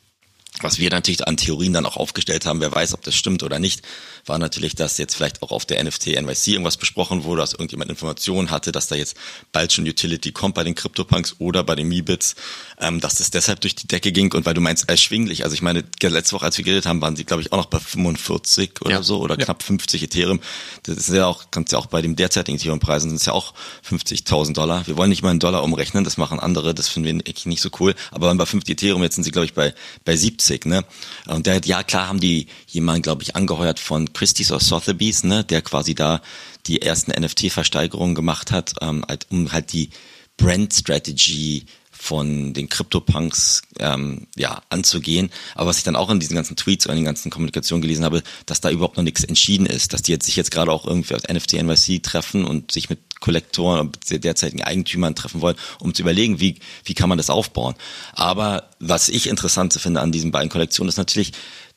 [0.62, 3.60] was wir natürlich an Theorien dann auch aufgestellt haben, wer weiß, ob das stimmt oder
[3.60, 3.82] nicht,
[4.26, 7.92] war natürlich, dass jetzt vielleicht auch auf der NFT NYC irgendwas besprochen wurde, dass irgendjemand
[7.92, 9.16] Informationen hatte, dass da jetzt
[9.52, 12.36] bald schon Utility kommt bei den CryptoPunks oder bei den Meebits,
[12.80, 15.62] ähm, dass das deshalb durch die Decke ging und weil du meinst erschwinglich, also ich
[15.62, 18.82] meine, letzte Woche, als wir geredet haben, waren sie, glaube ich, auch noch bei 45
[18.82, 19.04] oder ja.
[19.04, 19.46] so oder ja.
[19.46, 20.40] knapp 50 Ethereum.
[20.84, 23.54] Das ist ja auch, kannst ja auch bei dem derzeitigen Ethereum-Preisen sind es ja auch
[23.88, 24.88] 50.000 Dollar.
[24.88, 27.62] Wir wollen nicht mal einen Dollar umrechnen, das machen andere, das finden wir eigentlich nicht
[27.62, 30.66] so cool, aber bei 50 Ethereum, jetzt sind sie, glaube ich, bei, bei 70 Leipzig,
[30.66, 30.84] ne?
[31.28, 35.44] Und der, ja klar haben die jemanden, glaube ich, angeheuert von Christie's or Sotheby's, ne?
[35.44, 36.22] Der quasi da
[36.68, 39.90] die ersten NFT-Versteigerungen gemacht hat, ähm, halt, um halt die
[40.38, 41.66] Brand Strategy
[42.06, 45.32] von den CryptoPunks ähm, ja, anzugehen.
[45.56, 48.06] Aber was ich dann auch in diesen ganzen Tweets und in den ganzen Kommunikationen gelesen
[48.06, 50.86] habe, dass da überhaupt noch nichts entschieden ist, dass die jetzt sich jetzt gerade auch
[50.86, 55.96] irgendwie auf NFT NYC treffen und sich mit Kollektoren und derzeitigen Eigentümern treffen wollen, um
[55.96, 57.74] zu überlegen, wie, wie kann man das aufbauen.
[58.14, 61.34] Aber was ich interessant finde an diesen beiden Kollektionen ist natürlich,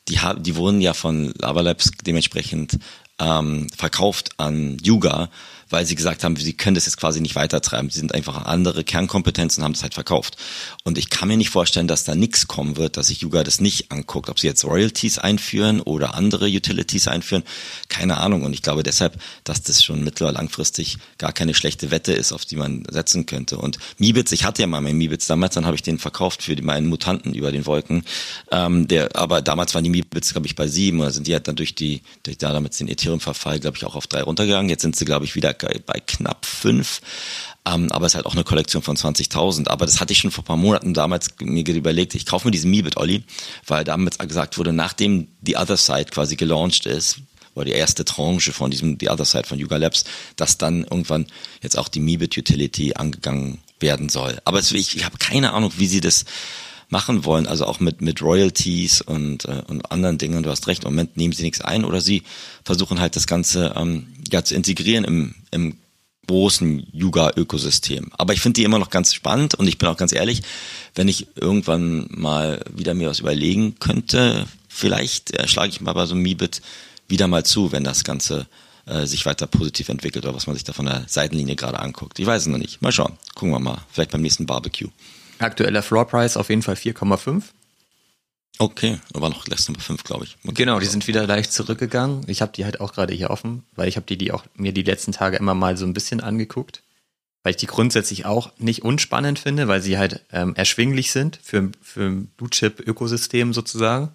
[0.09, 2.79] die, die wurden ja von Lava Labs dementsprechend
[3.19, 5.31] ähm, verkauft an Yuga
[5.71, 7.91] weil sie gesagt haben, sie können das jetzt quasi nicht weitertreiben.
[7.91, 10.37] Sie sind einfach andere Kernkompetenzen und haben das halt verkauft.
[10.85, 13.61] Und ich kann mir nicht vorstellen, dass da nichts kommen wird, dass sich Yuga das
[13.61, 14.31] nicht anguckt.
[14.31, 17.43] Ob sie jetzt Royalties einführen oder andere Utilities einführen,
[17.89, 18.43] keine Ahnung.
[18.43, 22.33] Und ich glaube deshalb, dass das schon mittel- oder langfristig gar keine schlechte Wette ist,
[22.33, 23.59] auf die man setzen könnte.
[23.59, 26.61] Und Mibitz, ich hatte ja mal meinen Mibitz damals, dann habe ich den verkauft für
[26.63, 28.05] meinen Mutanten über den Wolken.
[28.51, 31.49] Ähm, der, aber damals waren die Mibitz, glaube ich, bei sieben oder sind die halt
[31.49, 34.71] dann durch die, durch da damit den Ethereum-Verfall, glaube ich, auch auf drei runtergegangen.
[34.71, 37.01] Jetzt sind sie, glaube ich, wieder bei knapp fünf.
[37.67, 39.69] Ähm, aber es ist halt auch eine Kollektion von 20.000.
[39.69, 42.53] Aber das hatte ich schon vor ein paar Monaten damals mir überlegt, ich kaufe mir
[42.53, 43.25] diesen Meebit Olli,
[43.67, 47.19] weil damals gesagt wurde, nachdem die Other Side quasi gelauncht ist,
[47.59, 50.05] oder die erste Tranche von diesem The Other Side von Yuga Labs,
[50.37, 51.27] dass dann irgendwann
[51.61, 54.39] jetzt auch die Mibit Utility angegangen werden soll.
[54.45, 56.25] Aber es, ich, ich habe keine Ahnung, wie sie das
[56.89, 60.43] machen wollen, also auch mit, mit Royalties und, äh, und anderen Dingen.
[60.43, 62.23] Du hast recht, im Moment nehmen sie nichts ein oder sie
[62.65, 65.77] versuchen halt das Ganze ähm, ja zu integrieren im, im
[66.27, 68.11] großen Yuga-Ökosystem.
[68.17, 70.43] Aber ich finde die immer noch ganz spannend und ich bin auch ganz ehrlich,
[70.95, 76.07] wenn ich irgendwann mal wieder mir was überlegen könnte, vielleicht äh, schlage ich mal bei
[76.07, 76.63] so einem Mibit
[77.09, 78.47] wieder mal zu, wenn das Ganze
[78.87, 82.19] äh, sich weiter positiv entwickelt oder was man sich da von der Seitenlinie gerade anguckt.
[82.19, 82.81] Ich weiß es noch nicht.
[82.81, 83.19] Mal schauen.
[83.35, 83.79] Gucken wir mal.
[83.91, 84.89] Vielleicht beim nächsten Barbecue.
[85.39, 87.43] Aktueller Floor Price auf jeden Fall 4,5.
[88.61, 90.37] Okay, war noch less Nummer 5, glaube ich.
[90.45, 90.55] Okay.
[90.55, 92.25] Genau, die sind wieder leicht zurückgegangen.
[92.27, 94.73] Ich habe die halt auch gerade hier offen, weil ich habe die, die auch mir
[94.73, 96.83] die letzten Tage immer mal so ein bisschen angeguckt,
[97.45, 101.71] weil ich die grundsätzlich auch nicht unspannend finde, weil sie halt ähm, erschwinglich sind für,
[101.81, 104.11] für ein Blue Chip Ökosystem sozusagen.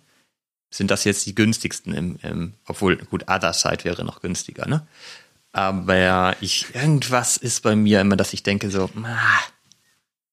[0.69, 4.85] Sind das jetzt die günstigsten im, im obwohl gut Other Side wäre noch günstiger, ne?
[5.53, 9.39] Aber ich irgendwas ist bei mir immer, dass ich denke so, ah,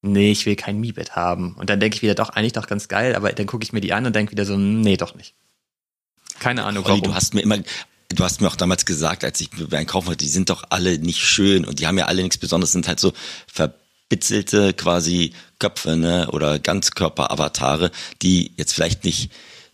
[0.02, 1.54] nee, ich will kein Mi-Bett haben.
[1.54, 3.80] Und dann denke ich wieder, doch, eigentlich doch ganz geil, aber dann gucke ich mir
[3.80, 5.34] die an und denke wieder so, nee, doch nicht.
[6.38, 7.02] Keine Ahnung, Olli, warum.
[7.02, 10.08] du hast mir immer, du hast mir auch damals gesagt, als ich mir einen kaufen
[10.08, 12.88] wollte, die sind doch alle nicht schön und die haben ja alle nichts Besonderes, sind
[12.88, 13.12] halt so
[13.46, 17.90] verbitzelte quasi Köpfe, ne, oder Ganzkörper-Avatare,
[18.22, 19.30] die jetzt vielleicht nicht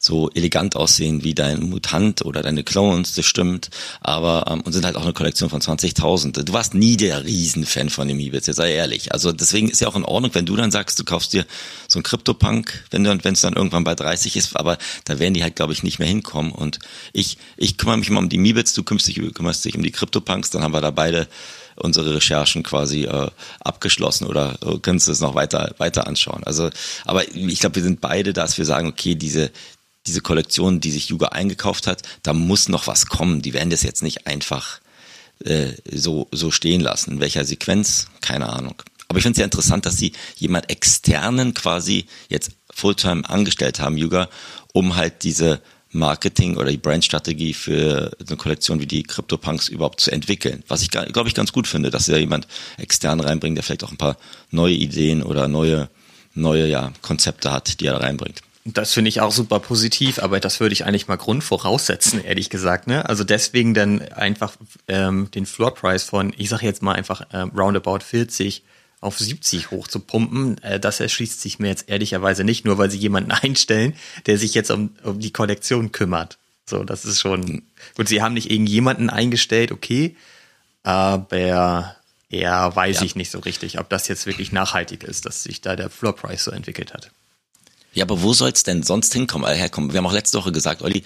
[0.06, 4.84] so elegant aussehen wie dein Mutant oder deine Clones, das stimmt, aber ähm, und sind
[4.84, 6.44] halt auch eine Kollektion von 20.000.
[6.44, 9.12] Du warst nie der Riesenfan von dem Ebits, jetzt sei ehrlich.
[9.12, 11.44] Also deswegen ist ja auch in Ordnung, wenn du dann sagst, du kaufst dir
[11.88, 15.34] so ein Crypto-Punk, wenn du wenn es dann irgendwann bei 30 ist, aber da werden
[15.34, 16.78] die halt glaube ich nicht mehr hinkommen und
[17.12, 19.90] ich ich kümmere mich immer um die Mibits, du kümmerst dich, kümmerst dich um die
[19.90, 21.26] Crypto-Punks, dann haben wir da beide
[21.76, 23.28] unsere Recherchen quasi äh,
[23.60, 26.42] abgeschlossen oder äh, können du es noch weiter weiter anschauen.
[26.44, 26.70] Also,
[27.04, 29.50] aber ich glaube, wir sind beide, dass wir sagen, okay, diese
[30.06, 33.42] diese Kollektion, die sich Yuga eingekauft hat, da muss noch was kommen.
[33.42, 34.80] Die werden das jetzt nicht einfach
[35.44, 37.12] äh, so, so stehen lassen.
[37.12, 38.06] In welcher Sequenz?
[38.20, 38.82] Keine Ahnung.
[39.08, 43.96] Aber ich finde es sehr interessant, dass sie jemand externen quasi jetzt Fulltime angestellt haben,
[43.96, 44.28] Yuga,
[44.72, 50.10] um halt diese Marketing oder die Brandstrategie für eine Kollektion wie die CryptoPunks überhaupt zu
[50.10, 50.62] entwickeln.
[50.68, 53.84] Was ich, glaube ich, ganz gut finde, dass sie da jemand extern reinbringt, der vielleicht
[53.84, 54.16] auch ein paar
[54.50, 55.88] neue Ideen oder neue,
[56.34, 58.42] neue ja, Konzepte hat, die er da reinbringt.
[58.68, 62.88] Das finde ich auch super positiv, aber das würde ich eigentlich mal grundvoraussetzen, ehrlich gesagt.
[62.88, 63.09] Ne?
[63.09, 64.57] Also deswegen dann einfach
[64.88, 68.64] ähm, den Floor Price von, ich sage jetzt mal einfach ähm, roundabout 40
[69.00, 73.31] auf 70 hochzupumpen, äh, das erschließt sich mir jetzt ehrlicherweise nicht, nur weil sie jemanden
[73.31, 73.94] einstellen,
[74.26, 76.38] der sich jetzt um, um die Kollektion kümmert.
[76.68, 77.62] So, das ist schon
[77.94, 78.09] gut.
[78.09, 80.16] Sie haben nicht irgendjemanden eingestellt, okay,
[80.83, 81.94] aber
[82.29, 83.02] ja, weiß ja.
[83.05, 86.16] ich nicht so richtig, ob das jetzt wirklich nachhaltig ist, dass sich da der Floor
[86.16, 87.12] Price so entwickelt hat.
[87.96, 89.90] Ja, aber wo soll's denn sonst hinkommen, äh, herkommen?
[89.90, 91.02] Wir haben auch letzte Woche gesagt, Olli,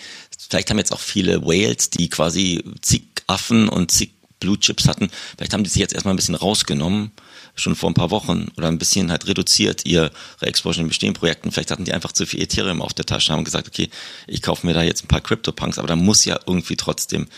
[0.48, 5.08] vielleicht haben jetzt auch viele Whales, die quasi zig Affen und zig Blue Chips hatten,
[5.36, 7.12] vielleicht haben die sich jetzt erstmal ein bisschen rausgenommen,
[7.54, 11.52] schon vor ein paar Wochen, oder ein bisschen halt reduziert ihre Exposure in bestehenden Projekten.
[11.52, 13.88] Vielleicht hatten die einfach zu viel Ethereum auf der Tasche, haben gesagt, okay,
[14.26, 17.28] ich kaufe mir da jetzt ein paar Crypto-Punks, aber da muss ja irgendwie trotzdem,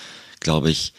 [0.40, 0.94] glaube ich,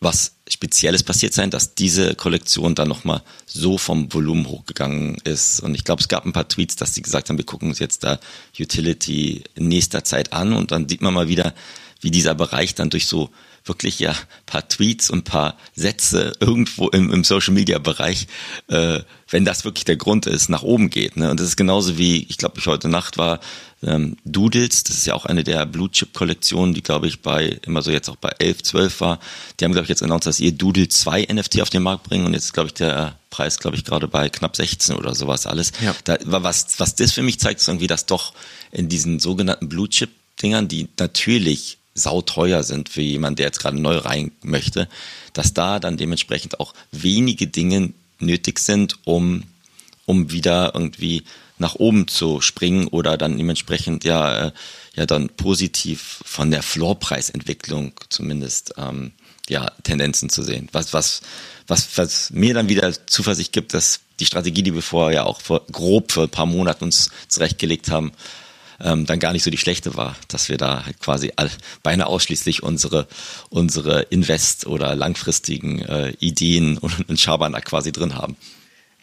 [0.00, 5.60] was Spezielles passiert sein, dass diese Kollektion dann nochmal so vom Volumen hochgegangen ist.
[5.60, 7.78] Und ich glaube, es gab ein paar Tweets, dass sie gesagt haben, wir gucken uns
[7.78, 8.20] jetzt da
[8.58, 11.54] Utility in nächster Zeit an und dann sieht man mal wieder,
[12.00, 13.30] wie dieser Bereich dann durch so
[13.64, 18.28] wirklich ja paar Tweets und paar Sätze irgendwo im, im Social Media Bereich,
[18.68, 21.16] äh, wenn das wirklich der Grund ist, nach oben geht.
[21.16, 21.30] Ne?
[21.30, 23.40] Und das ist genauso wie, ich glaube, ich heute Nacht war
[23.82, 27.58] ähm, Doodles, das ist ja auch eine der Blue Chip Kollektionen, die glaube ich bei
[27.66, 29.20] immer so jetzt auch bei 11, 12 war.
[29.58, 32.26] Die haben glaube ich jetzt announced, dass ihr Doodle 2 NFT auf den Markt bringen
[32.26, 35.72] und jetzt glaube ich der Preis glaube ich gerade bei knapp 16 oder sowas alles.
[35.82, 35.94] Ja.
[36.04, 38.32] Da, was was das für mich zeigt, ist irgendwie, dass doch
[38.72, 40.10] in diesen sogenannten Blue Chip
[40.42, 44.88] Dingern, die natürlich sauteuer sind für jemanden, der jetzt gerade neu rein möchte,
[45.32, 49.44] dass da dann dementsprechend auch wenige Dinge nötig sind, um,
[50.04, 51.24] um wieder irgendwie
[51.58, 54.52] nach oben zu springen oder dann dementsprechend ja, äh,
[54.94, 59.12] ja dann positiv von der Floorpreisentwicklung zumindest ähm,
[59.48, 60.68] ja, Tendenzen zu sehen.
[60.72, 61.22] Was, was,
[61.66, 65.40] was, was mir dann wieder Zuversicht gibt, dass die Strategie, die wir vorher ja auch
[65.40, 68.12] vor, grob für ein paar Monate uns zurechtgelegt haben,
[68.80, 71.50] ähm, dann gar nicht so die schlechte war, dass wir da halt quasi all,
[71.82, 73.06] beinahe ausschließlich unsere,
[73.48, 78.36] unsere Invest- oder langfristigen äh, Ideen und, und Schabernack quasi drin haben.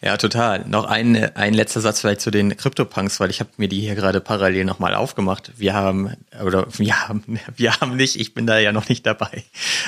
[0.02, 0.66] Ja, total.
[0.68, 3.94] Noch ein, ein letzter Satz vielleicht zu den CryptoPunks, weil ich habe mir die hier
[3.94, 5.52] gerade parallel nochmal aufgemacht.
[5.56, 9.44] Wir haben, oder wir haben, wir haben nicht, ich bin da ja noch nicht dabei.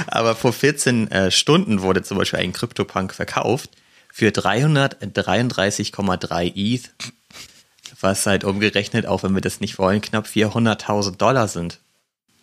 [0.06, 3.70] Aber vor 14 äh, Stunden wurde zum Beispiel ein CryptoPunk verkauft
[4.12, 6.90] für 333,3 ETH
[8.00, 11.80] was halt umgerechnet, auch wenn wir das nicht wollen, knapp 400.000 Dollar sind.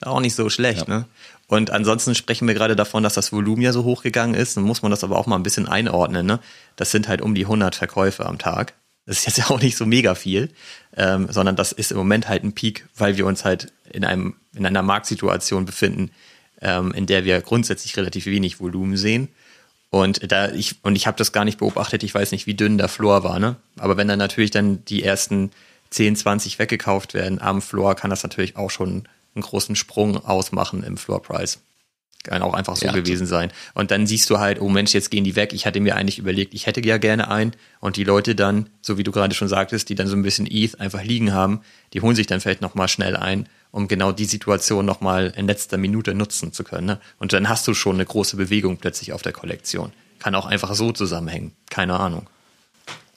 [0.03, 0.99] auch nicht so schlecht, ja.
[0.99, 1.05] ne?
[1.53, 4.57] Und ansonsten sprechen wir gerade davon, dass das Volumen ja so hochgegangen ist.
[4.57, 6.39] Dann muss man das aber auch mal ein bisschen einordnen, ne?
[6.77, 8.73] Das sind halt um die 100 Verkäufe am Tag.
[9.05, 10.49] Das ist jetzt ja auch nicht so mega viel,
[10.97, 14.33] ähm, sondern das ist im Moment halt ein Peak, weil wir uns halt in einem,
[14.55, 16.09] in einer Marktsituation befinden,
[16.59, 19.27] ähm, in der wir grundsätzlich relativ wenig Volumen sehen.
[19.91, 22.79] Und da ich, und ich habe das gar nicht beobachtet, ich weiß nicht, wie dünn
[22.79, 23.57] der Floor war, ne?
[23.77, 25.51] Aber wenn dann natürlich dann die ersten
[25.91, 30.83] 10, 20 weggekauft werden am Floor, kann das natürlich auch schon einen großen Sprung ausmachen
[30.83, 31.59] im Floor Price.
[32.23, 33.51] Kann auch einfach so ja, gewesen sein.
[33.73, 35.51] Und dann siehst du halt, oh Mensch, jetzt gehen die weg.
[35.51, 37.51] Ich hatte mir eigentlich überlegt, ich hätte ja gerne einen.
[37.81, 40.47] Und die Leute dann, so wie du gerade schon sagtest, die dann so ein bisschen
[40.49, 41.61] ETH einfach liegen haben,
[41.91, 45.77] die holen sich dann vielleicht nochmal schnell ein, um genau die Situation nochmal in letzter
[45.77, 46.87] Minute nutzen zu können.
[46.87, 47.01] Ne?
[47.19, 49.91] Und dann hast du schon eine große Bewegung plötzlich auf der Kollektion.
[50.19, 51.51] Kann auch einfach so zusammenhängen.
[51.69, 52.27] Keine Ahnung.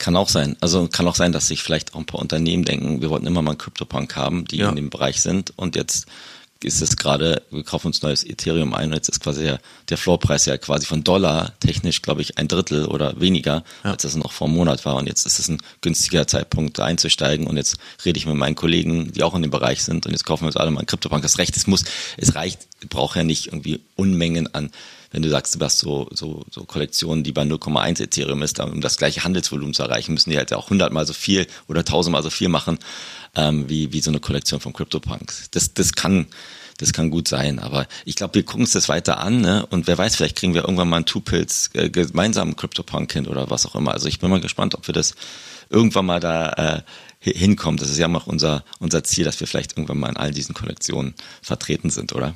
[0.07, 0.54] Kann auch sein.
[0.61, 3.42] Also kann auch sein, dass sich vielleicht auch ein paar Unternehmen denken, wir wollten immer
[3.42, 4.68] mal einen CryptoPunk haben, die ja.
[4.68, 6.07] in dem Bereich sind und jetzt
[6.62, 9.98] ist es gerade, wir kaufen uns neues Ethereum ein und jetzt ist quasi der, der
[9.98, 13.90] Floorpreis ja quasi von Dollar technisch, glaube ich, ein Drittel oder weniger, ja.
[13.90, 14.94] als das noch vor einem Monat war.
[14.94, 17.48] Und jetzt ist es ein günstiger Zeitpunkt einzusteigen.
[17.48, 20.24] Und jetzt rede ich mit meinen Kollegen, die auch in dem Bereich sind und jetzt
[20.24, 21.24] kaufen wir uns alle mal ein Kryptobank.
[21.24, 21.84] Das Recht, es muss,
[22.16, 24.70] es reicht, braucht ja nicht irgendwie Unmengen an
[25.16, 28.82] wenn du sagst, du hast so, so, so Kollektionen, die bei 0,1 Ethereum ist, um
[28.82, 32.28] das gleiche Handelsvolumen zu erreichen, müssen die halt auch hundertmal so viel oder tausendmal so
[32.28, 32.78] viel machen,
[33.34, 35.48] ähm, wie, wie so eine Kollektion von CryptoPunks.
[35.52, 36.26] Das, das kann,
[36.76, 39.64] das kann gut sein, aber ich glaube, wir gucken uns das weiter an, ne?
[39.70, 43.48] Und wer weiß, vielleicht kriegen wir irgendwann mal einen Two-Pills äh, gemeinsamen CryptoPunk hin oder
[43.48, 43.94] was auch immer.
[43.94, 45.14] Also ich bin mal gespannt, ob wir das
[45.70, 46.82] irgendwann mal da
[47.22, 47.78] äh, hinkommen.
[47.78, 50.54] Das ist ja auch unser, unser Ziel, dass wir vielleicht irgendwann mal in all diesen
[50.54, 52.34] Kollektionen vertreten sind, oder?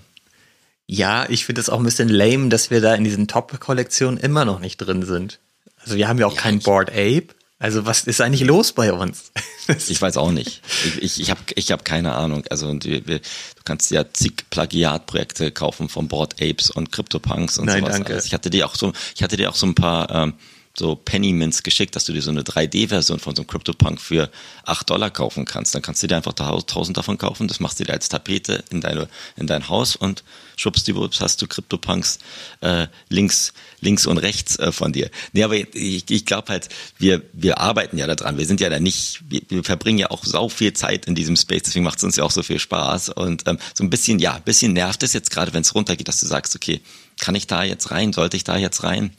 [0.92, 4.44] Ja, ich finde es auch ein bisschen lame, dass wir da in diesen Top-Kollektionen immer
[4.44, 5.38] noch nicht drin sind.
[5.84, 7.28] Also wir haben ja auch ja, kein Board Ape.
[7.60, 9.30] Also was ist eigentlich los bei uns?
[9.68, 10.62] ich weiß auch nicht.
[10.84, 12.42] Ich, ich, ich habe ich hab keine Ahnung.
[12.50, 17.66] Also wir, wir, du kannst ja zig Plagiatprojekte kaufen von Board Apes und CryptoPunks und
[17.66, 17.92] Nein, sowas.
[17.92, 18.14] Danke.
[18.14, 20.34] Also ich hatte dir auch so, ich hatte dir auch so ein paar ähm,
[20.80, 24.30] so Penny Mints geschickt, dass du dir so eine 3D-Version von so einem CryptoPunk für
[24.64, 25.74] 8 Dollar kaufen kannst.
[25.74, 28.80] Dann kannst du dir einfach 1000 davon kaufen, das machst du dir als Tapete in,
[28.80, 30.24] deine, in dein Haus und
[30.56, 32.18] schwuppsdiwupps hast du CryptoPunks
[32.62, 35.10] äh, links, links und rechts äh, von dir.
[35.32, 38.38] Nee, aber ich, ich glaube halt, wir, wir arbeiten ja daran.
[38.38, 41.36] Wir sind ja da nicht, wir, wir verbringen ja auch sau viel Zeit in diesem
[41.36, 43.10] Space, deswegen macht es uns ja auch so viel Spaß.
[43.10, 46.08] Und ähm, so ein bisschen, ja, ein bisschen nervt es jetzt gerade, wenn es runtergeht,
[46.08, 46.80] dass du sagst, okay,
[47.18, 48.14] kann ich da jetzt rein?
[48.14, 49.14] Sollte ich da jetzt rein?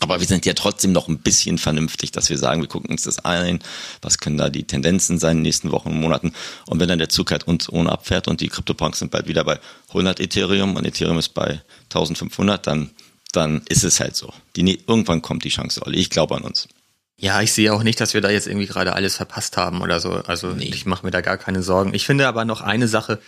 [0.00, 3.04] Aber wir sind ja trotzdem noch ein bisschen vernünftig, dass wir sagen, wir gucken uns
[3.04, 3.60] das ein,
[4.02, 6.32] was können da die Tendenzen sein in den nächsten Wochen und Monaten.
[6.66, 9.44] Und wenn dann der Zug halt uns ohne abfährt und die Kryptopunks sind bald wieder
[9.44, 12.90] bei 100 Ethereum und Ethereum ist bei 1500, dann,
[13.32, 14.32] dann ist es halt so.
[14.56, 15.98] Die, irgendwann kommt die Chance, Olli.
[15.98, 16.68] Ich glaube an uns.
[17.16, 20.00] Ja, ich sehe auch nicht, dass wir da jetzt irgendwie gerade alles verpasst haben oder
[20.00, 20.10] so.
[20.10, 20.64] Also nee.
[20.64, 21.94] ich mache mir da gar keine Sorgen.
[21.94, 23.20] Ich finde aber noch eine Sache,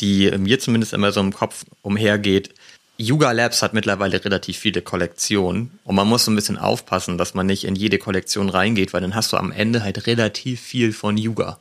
[0.00, 2.54] die mir zumindest immer so im Kopf umhergeht,
[2.96, 7.34] Yuga Labs hat mittlerweile relativ viele Kollektionen und man muss so ein bisschen aufpassen, dass
[7.34, 10.92] man nicht in jede Kollektion reingeht, weil dann hast du am Ende halt relativ viel
[10.92, 11.58] von Yuga.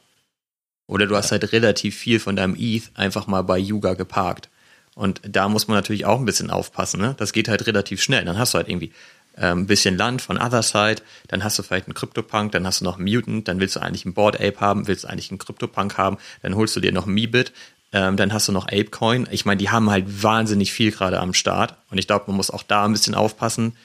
[0.85, 4.49] Oder du hast halt relativ viel von deinem ETH einfach mal bei Yuga geparkt.
[4.95, 7.01] Und da muss man natürlich auch ein bisschen aufpassen.
[7.01, 7.15] Ne?
[7.17, 8.25] Das geht halt relativ schnell.
[8.25, 8.91] Dann hast du halt irgendwie
[9.37, 12.85] ähm, ein bisschen Land von Otherside, dann hast du vielleicht einen CryptoPunk, dann hast du
[12.85, 15.39] noch einen Mutant, dann willst du eigentlich einen Board Ape haben, willst du eigentlich einen
[15.39, 17.51] CryptoPunk haben, dann holst du dir noch einen Meebit,
[17.93, 19.27] ähm, dann hast du noch Apecoin.
[19.31, 21.75] Ich meine, die haben halt wahnsinnig viel gerade am Start.
[21.91, 23.77] Und ich glaube, man muss auch da ein bisschen aufpassen,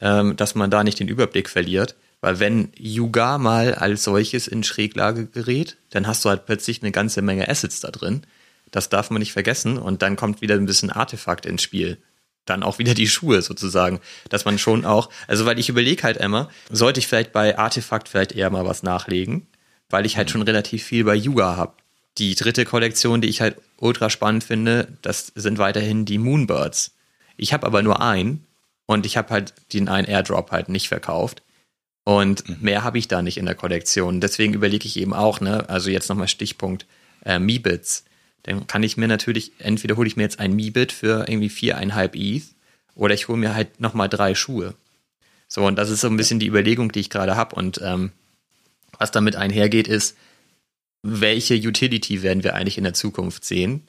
[0.00, 1.96] ähm, dass man da nicht den Überblick verliert.
[2.20, 6.92] Weil wenn Yuga mal als solches in Schräglage gerät, dann hast du halt plötzlich eine
[6.92, 8.22] ganze Menge Assets da drin.
[8.70, 9.78] Das darf man nicht vergessen.
[9.78, 11.98] Und dann kommt wieder ein bisschen Artefakt ins Spiel.
[12.44, 13.98] Dann auch wieder die Schuhe sozusagen.
[14.28, 18.08] Dass man schon auch, also weil ich überlege halt immer, sollte ich vielleicht bei Artefakt
[18.08, 19.48] vielleicht eher mal was nachlegen,
[19.90, 21.74] weil ich halt schon relativ viel bei Yuga habe.
[22.18, 26.92] Die dritte Kollektion, die ich halt ultra spannend finde, das sind weiterhin die Moonbirds.
[27.36, 28.46] Ich habe aber nur einen
[28.86, 31.42] und ich habe halt den einen Airdrop halt nicht verkauft.
[32.04, 32.56] Und mhm.
[32.60, 34.20] mehr habe ich da nicht in der Kollektion.
[34.20, 36.86] Deswegen überlege ich eben auch, ne, also jetzt nochmal Stichpunkt
[37.24, 38.04] äh, Meebits.
[38.44, 42.14] Dann kann ich mir natürlich, entweder hole ich mir jetzt ein Meebit für irgendwie viereinhalb
[42.14, 42.44] ETH
[42.94, 44.74] oder ich hole mir halt nochmal drei Schuhe.
[45.48, 47.56] So, und das ist so ein bisschen die Überlegung, die ich gerade habe.
[47.56, 48.12] Und ähm,
[48.98, 50.16] was damit einhergeht, ist,
[51.06, 53.86] welche Utility werden wir eigentlich in der Zukunft sehen.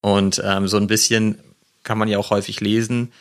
[0.00, 1.38] Und ähm, so ein bisschen
[1.82, 3.12] kann man ja auch häufig lesen,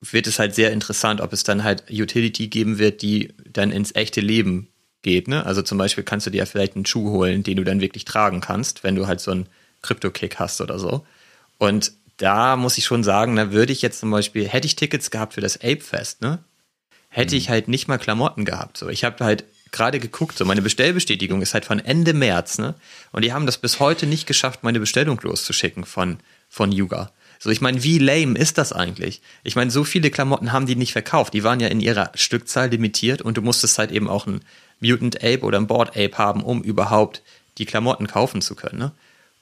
[0.00, 3.94] wird es halt sehr interessant, ob es dann halt Utility geben wird, die dann ins
[3.94, 4.68] echte Leben
[5.02, 5.28] geht.
[5.28, 5.46] Ne?
[5.46, 8.04] Also zum Beispiel kannst du dir ja vielleicht einen Schuh holen, den du dann wirklich
[8.04, 9.46] tragen kannst, wenn du halt so einen
[9.82, 11.06] Crypto-Kick hast oder so.
[11.58, 15.10] Und da muss ich schon sagen, da würde ich jetzt zum Beispiel, hätte ich Tickets
[15.10, 16.42] gehabt für das Ape Fest, ne?
[17.08, 17.38] Hätte mhm.
[17.38, 18.76] ich halt nicht mal Klamotten gehabt.
[18.76, 19.44] So, ich habe halt
[19.74, 22.74] gerade geguckt, so meine Bestellbestätigung ist halt von Ende März, ne?
[23.12, 26.18] Und die haben das bis heute nicht geschafft, meine Bestellung loszuschicken von,
[26.48, 27.10] von Yuga.
[27.38, 29.20] So, ich meine, wie lame ist das eigentlich?
[29.42, 31.34] Ich meine, so viele Klamotten haben die nicht verkauft.
[31.34, 34.40] Die waren ja in ihrer Stückzahl limitiert und du musstest halt eben auch ein
[34.80, 37.22] Mutant Ape oder ein Board Ape haben, um überhaupt
[37.58, 38.78] die Klamotten kaufen zu können.
[38.78, 38.92] Ne?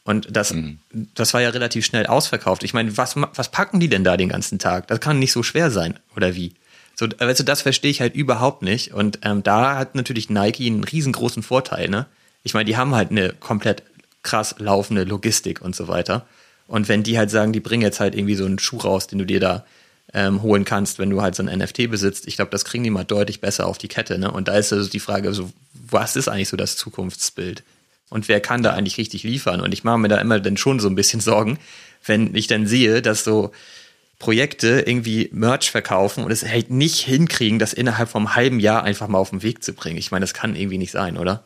[0.05, 0.78] Und das, mhm.
[1.14, 2.64] das war ja relativ schnell ausverkauft.
[2.64, 4.89] Ich meine, was, was packen die denn da den ganzen Tag?
[4.89, 6.55] Das kann nicht so schwer sein, oder wie?
[6.95, 8.93] So, also das verstehe ich halt überhaupt nicht.
[8.93, 12.07] Und ähm, da hat natürlich Nike einen riesengroßen Vorteil, ne?
[12.45, 13.82] Ich meine, die haben halt eine komplett
[14.22, 16.26] krass laufende Logistik und so weiter.
[16.66, 19.18] Und wenn die halt sagen, die bringen jetzt halt irgendwie so einen Schuh raus, den
[19.18, 19.64] du dir da
[20.14, 22.90] ähm, holen kannst, wenn du halt so ein NFT besitzt, ich glaube, das kriegen die
[22.90, 24.18] mal deutlich besser auf die Kette.
[24.18, 24.30] Ne?
[24.30, 27.62] Und da ist also die Frage, so, was ist eigentlich so das Zukunftsbild?
[28.09, 29.61] Und wer kann da eigentlich richtig liefern?
[29.61, 31.59] Und ich mache mir da immer dann schon so ein bisschen Sorgen,
[32.05, 33.53] wenn ich dann sehe, dass so
[34.22, 39.08] Projekte irgendwie Merch verkaufen und es halt nicht hinkriegen, das innerhalb vom halben Jahr einfach
[39.08, 39.98] mal auf den Weg zu bringen.
[39.98, 41.44] Ich meine, das kann irgendwie nicht sein, oder?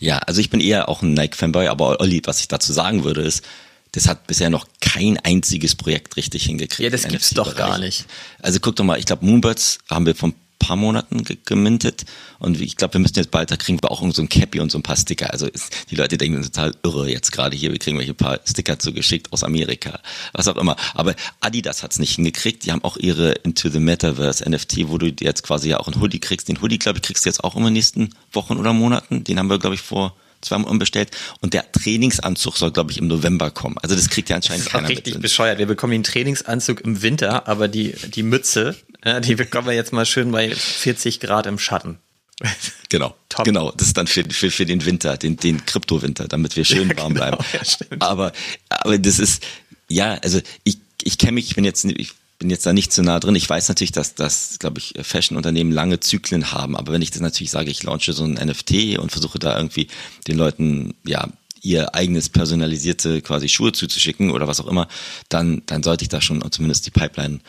[0.00, 3.20] Ja, also ich bin eher auch ein Nike-Fanboy, aber Olli, was ich dazu sagen würde,
[3.20, 3.44] ist,
[3.92, 6.80] das hat bisher noch kein einziges Projekt richtig hingekriegt.
[6.80, 8.06] Ja, das gibt's doch gar nicht.
[8.42, 12.04] Also guck doch mal, ich glaube Moonbirds haben wir vom paar Monaten gemintet
[12.38, 14.70] und ich glaube, wir müssen jetzt bald, da kriegen wir auch so ein Cappy und
[14.70, 15.32] so ein paar Sticker.
[15.32, 18.78] Also ist, die Leute denken total irre jetzt gerade hier, wir kriegen welche paar Sticker
[18.78, 20.00] zugeschickt aus Amerika,
[20.32, 20.76] was auch immer.
[20.94, 25.12] Aber Adidas hat's nicht hingekriegt, die haben auch ihre Into the Metaverse NFT, wo du
[25.20, 26.48] jetzt quasi ja auch ein Hoodie kriegst.
[26.48, 29.24] Den Hoodie, glaube ich, kriegst du jetzt auch in den nächsten Wochen oder Monaten.
[29.24, 33.06] Den haben wir, glaube ich, vor zweimal umbestellt und der Trainingsanzug soll, glaube ich, im
[33.06, 33.76] November kommen.
[33.82, 35.22] Also das kriegt ja anscheinend das ist keiner richtig mit.
[35.22, 35.58] bescheuert.
[35.58, 38.76] Wir bekommen den Trainingsanzug im Winter, aber die, die Mütze,
[39.06, 41.98] ja, die bekommen wir jetzt mal schön bei 40 Grad im Schatten.
[42.88, 43.44] Genau, Top.
[43.44, 43.72] genau.
[43.72, 47.14] Das ist dann für, für, für den Winter, den, den Kryptowinter, damit wir schön warm
[47.14, 47.38] genau, bleiben.
[47.52, 48.32] Ja, aber,
[48.68, 49.42] aber das ist,
[49.88, 53.02] ja, also ich, ich kenne mich, ich bin jetzt, ich bin jetzt da nicht zu
[53.02, 53.34] nah drin.
[53.34, 56.76] Ich weiß natürlich, dass das, glaube ich, Fashion-Unternehmen lange Zyklen haben.
[56.76, 59.88] Aber wenn ich das natürlich sage, ich launche so ein NFT und versuche da irgendwie
[60.28, 61.28] den Leuten, ja,
[61.62, 64.86] ihr eigenes personalisierte quasi Schuhe zuzuschicken oder was auch immer,
[65.28, 67.40] dann, dann sollte ich da schon zumindest die Pipeline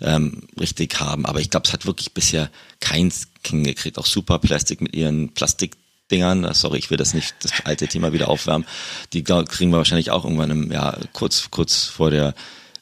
[0.00, 1.26] ähm, richtig haben.
[1.26, 3.98] Aber ich glaube, es hat wirklich bisher keins hingekriegt.
[3.98, 6.52] Auch Super Plastic mit ihren Plastikdingern.
[6.54, 8.66] Sorry, ich will das nicht, das alte Thema wieder aufwärmen.
[9.12, 12.34] Die kriegen wir wahrscheinlich auch irgendwann im, ja, kurz, kurz vor der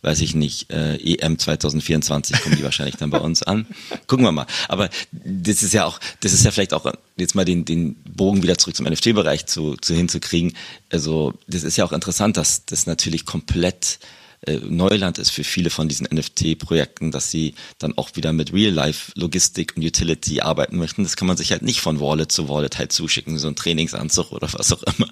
[0.04, 3.66] weiß ich nicht, äh, EM 2024 kommen die wahrscheinlich dann bei uns an.
[4.06, 4.46] Gucken wir mal.
[4.68, 8.42] Aber das ist ja auch, das ist ja vielleicht auch jetzt mal den, den Bogen
[8.42, 10.52] wieder zurück zum NFT-Bereich zu, zu hinzukriegen.
[10.90, 13.98] Also das ist ja auch interessant, dass das natürlich komplett
[14.47, 19.74] äh, Neuland ist für viele von diesen NFT-Projekten, dass sie dann auch wieder mit Real-Life-Logistik
[19.76, 21.03] und Utility arbeiten möchten.
[21.03, 24.32] Das kann man sich halt nicht von Wallet zu Wallet halt zuschicken, so ein Trainingsanzug
[24.32, 25.09] oder was auch immer.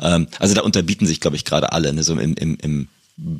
[0.00, 2.88] Ähm, also da unterbieten sich, glaube ich, gerade alle, ne, so im, im, im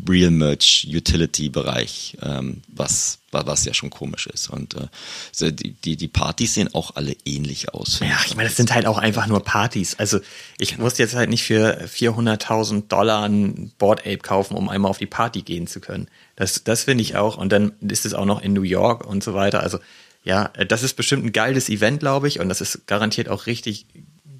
[0.08, 4.50] Real Merch Utility Bereich, ähm, was, was ja schon komisch ist.
[4.50, 8.00] Und äh, die, die, die Partys sehen auch alle ähnlich aus.
[8.00, 9.94] Ja, ich meine, das sind halt auch einfach nur Partys.
[9.96, 10.18] Also
[10.58, 10.82] ich genau.
[10.82, 15.06] muss jetzt halt nicht für 400.000 Dollar ein Board Ape kaufen, um einmal auf die
[15.06, 16.08] Party gehen zu können.
[16.34, 17.36] Das, das finde ich auch.
[17.36, 19.62] Und dann ist es auch noch in New York und so weiter.
[19.62, 19.78] Also
[20.24, 22.40] ja, das ist bestimmt ein geiles Event, glaube ich.
[22.40, 23.86] Und das ist garantiert auch richtig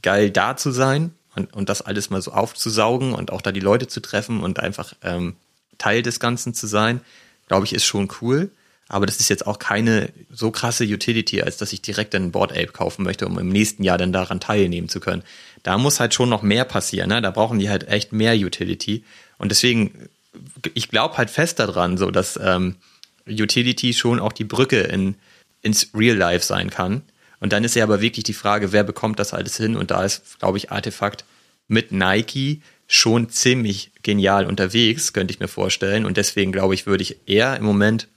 [0.03, 3.61] geil da zu sein und, und das alles mal so aufzusaugen und auch da die
[3.61, 5.36] Leute zu treffen und einfach ähm,
[5.78, 7.01] Teil des Ganzen zu sein,
[7.47, 8.51] glaube ich, ist schon cool.
[8.89, 12.53] Aber das ist jetzt auch keine so krasse Utility, als dass ich direkt einen Board
[12.53, 15.22] Ape kaufen möchte, um im nächsten Jahr dann daran teilnehmen zu können.
[15.62, 17.11] Da muss halt schon noch mehr passieren.
[17.11, 17.20] Ne?
[17.20, 19.05] Da brauchen die halt echt mehr Utility.
[19.36, 20.09] Und deswegen,
[20.72, 22.76] ich glaube halt fest daran, so dass ähm,
[23.28, 25.16] Utility schon auch die Brücke in,
[25.61, 27.03] ins Real Life sein kann.
[27.41, 29.76] Und dann ist ja aber wirklich die Frage, wer bekommt das alles hin?
[29.76, 31.24] Und da ist, glaube ich, Artefakt
[31.68, 36.05] mit Nike schon ziemlich genial unterwegs, könnte ich mir vorstellen.
[36.05, 38.09] Und deswegen, glaube ich, würde ich eher im Moment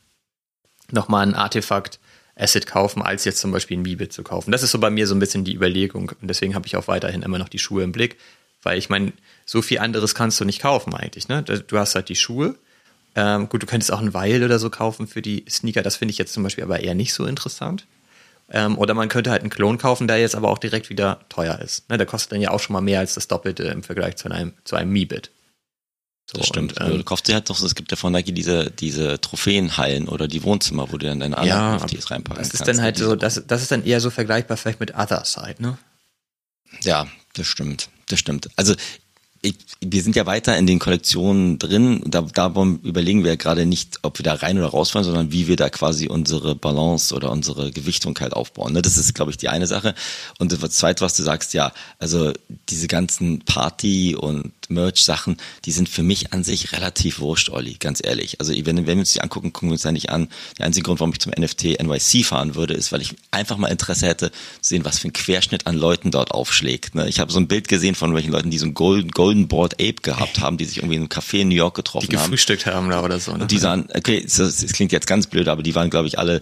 [0.91, 1.99] nochmal ein Artefakt
[2.35, 4.51] Asset kaufen, als jetzt zum Beispiel ein Mibit zu kaufen.
[4.51, 6.11] Das ist so bei mir so ein bisschen die Überlegung.
[6.21, 8.17] Und deswegen habe ich auch weiterhin immer noch die Schuhe im Blick.
[8.63, 9.11] Weil ich meine,
[9.45, 11.27] so viel anderes kannst du nicht kaufen eigentlich.
[11.27, 11.43] Ne?
[11.43, 12.55] Du hast halt die Schuhe.
[13.15, 15.81] Ähm, gut, du könntest auch ein Weil oder so kaufen für die Sneaker.
[15.81, 17.85] Das finde ich jetzt zum Beispiel aber eher nicht so interessant.
[18.51, 21.59] Ähm, oder man könnte halt einen Klon kaufen, der jetzt aber auch direkt wieder teuer
[21.59, 21.89] ist.
[21.89, 24.29] Ne, der kostet dann ja auch schon mal mehr als das Doppelte im Vergleich zu
[24.29, 25.31] einem, zu einem Mi-Bit.
[26.29, 26.79] So, das stimmt.
[26.79, 30.07] Und, ähm, du kaufst dir halt doch, es gibt ja von Nike diese, diese Trophäenhallen
[30.07, 32.53] oder die Wohnzimmer, wo du dann deine anderen ja, NFTs reinpacken das kannst.
[32.53, 35.23] Das ist dann halt so, das, das ist dann eher so vergleichbar vielleicht mit Other
[35.25, 35.77] Side, ne?
[36.83, 37.89] Ja, das stimmt.
[38.07, 38.49] Das stimmt.
[38.55, 38.75] Also
[39.43, 42.01] ich, wir sind ja weiter in den Kollektionen drin.
[42.05, 42.47] Da, da
[42.83, 45.69] überlegen wir ja gerade nicht, ob wir da rein oder rausfallen, sondern wie wir da
[45.69, 48.73] quasi unsere Balance oder unsere Gewichtung halt aufbauen.
[48.73, 48.83] Ne?
[48.83, 49.95] Das ist, glaube ich, die eine Sache.
[50.37, 52.33] Und das zweite, was du sagst, ja, also
[52.69, 58.01] diese ganzen Party- und Merch-Sachen, die sind für mich an sich relativ wurscht, Olli, ganz
[58.03, 58.39] ehrlich.
[58.39, 60.27] Also wenn, wenn wir uns die angucken, gucken wir uns ja nicht an.
[60.57, 63.67] Der einzige Grund, warum ich zum NFT NYC fahren würde, ist, weil ich einfach mal
[63.67, 66.95] Interesse hätte, zu sehen, was für ein Querschnitt an Leuten dort aufschlägt.
[66.95, 67.07] Ne?
[67.07, 69.75] Ich habe so ein Bild gesehen von welchen Leuten, die so ein Golden, Golden Board
[69.75, 72.11] Ape gehabt haben, die sich irgendwie in einem Café in New York getroffen haben.
[72.11, 73.33] Die gefrühstückt haben da oder so.
[73.33, 73.43] Ne?
[73.43, 76.17] Und die sahen, okay, das, das klingt jetzt ganz blöd, aber die waren, glaube ich,
[76.17, 76.41] alle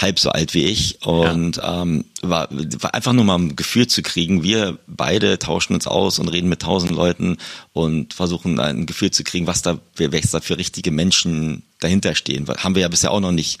[0.00, 1.82] halb so alt wie ich und ja.
[1.82, 4.42] ähm, war, war einfach nur mal ein Gefühl zu kriegen.
[4.42, 7.36] Wir beide tauschen uns aus und reden mit tausend Leuten
[7.72, 12.46] und versuchen ein Gefühl zu kriegen, was da, was da für richtige Menschen dahinter stehen.
[12.48, 13.60] Haben wir ja bisher auch noch nicht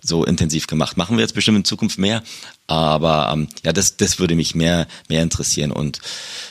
[0.00, 0.96] so intensiv gemacht.
[0.96, 2.22] Machen wir jetzt bestimmt in Zukunft mehr,
[2.66, 5.72] aber ähm, ja, das, das würde mich mehr, mehr interessieren.
[5.72, 6.00] Und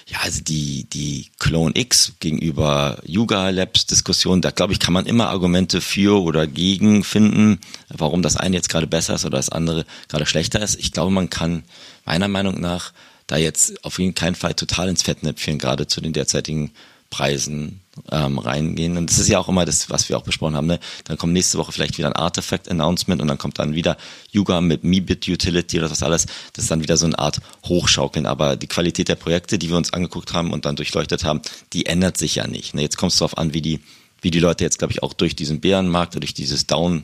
[0.08, 5.06] ja, also die, die Clone X gegenüber Yuga Labs Diskussion, da glaube ich, kann man
[5.06, 9.50] immer Argumente für oder gegen finden, warum das eine jetzt gerade besser ist oder das
[9.50, 10.76] andere gerade schlechter ist.
[10.76, 11.64] Ich glaube, man kann
[12.06, 12.94] meiner Meinung nach
[13.28, 16.72] da jetzt auf jeden Fall total ins Fettnäpfchen gerade zu den derzeitigen
[17.10, 17.82] Preisen
[18.12, 18.98] ähm, reingehen.
[18.98, 20.68] Und das ist ja auch immer das, was wir auch besprochen haben.
[20.68, 20.80] Ne?
[21.06, 23.98] Dann kommt nächste Woche vielleicht wieder ein Artifact-Announcement und dann kommt dann wieder
[24.32, 26.26] Yuga mit Mebit Utility oder was alles.
[26.54, 28.26] Das ist dann wieder so eine Art Hochschaukeln.
[28.26, 31.42] Aber die Qualität der Projekte, die wir uns angeguckt haben und dann durchleuchtet haben,
[31.74, 32.74] die ändert sich ja nicht.
[32.74, 32.82] Ne?
[32.82, 33.80] Jetzt kommt es darauf an, wie die,
[34.22, 37.04] wie die Leute jetzt, glaube ich, auch durch diesen Bärenmarkt, durch dieses Down,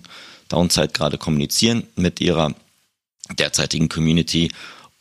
[0.49, 2.54] Downside gerade kommunizieren mit ihrer
[3.38, 4.51] derzeitigen Community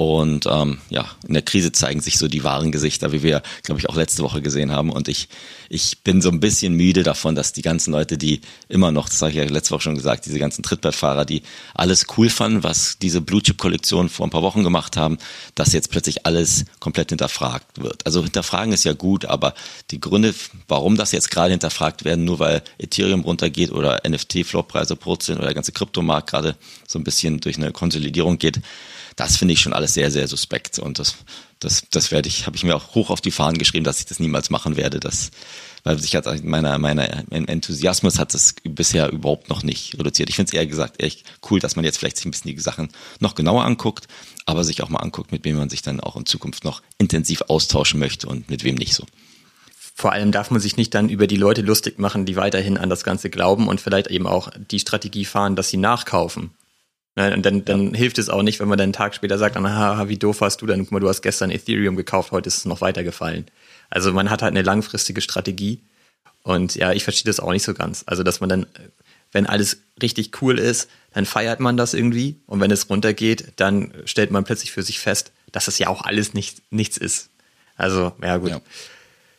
[0.03, 3.81] und ähm, ja, in der Krise zeigen sich so die wahren Gesichter, wie wir, glaube
[3.81, 4.91] ich, auch letzte Woche gesehen haben.
[4.91, 5.29] Und ich,
[5.69, 9.21] ich bin so ein bisschen müde davon, dass die ganzen Leute, die immer noch, das
[9.23, 11.43] habe ich ja letzte Woche schon gesagt, diese ganzen Trittbrettfahrer, die
[11.75, 15.19] alles cool fanden, was diese Blue Chip Kollektion vor ein paar Wochen gemacht haben,
[15.55, 18.05] dass jetzt plötzlich alles komplett hinterfragt wird.
[18.07, 19.55] Also hinterfragen ist ja gut, aber
[19.91, 20.35] die Gründe,
[20.69, 25.55] warum das jetzt gerade hinterfragt werden, nur weil Ethereum runtergeht oder NFT-Floppreise purzeln oder der
[25.55, 26.57] ganze Kryptomarkt gerade
[26.89, 28.61] so ein bisschen durch eine Konsolidierung geht,
[29.17, 30.79] das finde ich schon alles sehr, sehr suspekt.
[30.79, 31.17] Und das,
[31.61, 34.07] das, das werde ich, habe ich mir auch hoch auf die Fahnen geschrieben, dass ich
[34.07, 35.01] das niemals machen werde.
[35.01, 35.31] Das,
[35.85, 40.29] weil sich hat meiner, meiner Enthusiasmus hat es bisher überhaupt noch nicht reduziert.
[40.29, 42.61] Ich finde es eher gesagt echt cool, dass man jetzt vielleicht sich ein bisschen die
[42.61, 42.89] Sachen
[43.21, 44.07] noch genauer anguckt,
[44.47, 47.43] aber sich auch mal anguckt, mit wem man sich dann auch in Zukunft noch intensiv
[47.49, 49.05] austauschen möchte und mit wem nicht so.
[49.95, 52.89] Vor allem darf man sich nicht dann über die Leute lustig machen, die weiterhin an
[52.89, 56.51] das Ganze glauben und vielleicht eben auch die Strategie fahren, dass sie nachkaufen.
[57.15, 57.99] Ne, und dann, dann ja.
[57.99, 60.63] hilft es auch nicht, wenn man dann einen Tag später sagt, aha, wie doof hast
[60.63, 60.81] du denn?
[60.81, 63.47] Guck mal, du hast gestern Ethereum gekauft, heute ist es noch weitergefallen.
[63.91, 65.83] Also man hat halt eine langfristige Strategie.
[66.43, 68.03] Und ja, ich verstehe das auch nicht so ganz.
[68.07, 68.67] Also, dass man dann,
[69.31, 72.41] wenn alles richtig cool ist, dann feiert man das irgendwie.
[72.47, 76.03] Und wenn es runtergeht, dann stellt man plötzlich für sich fest, dass das ja auch
[76.03, 77.29] alles nicht, nichts ist.
[77.77, 78.51] Also, ja, gut.
[78.51, 78.61] Ja.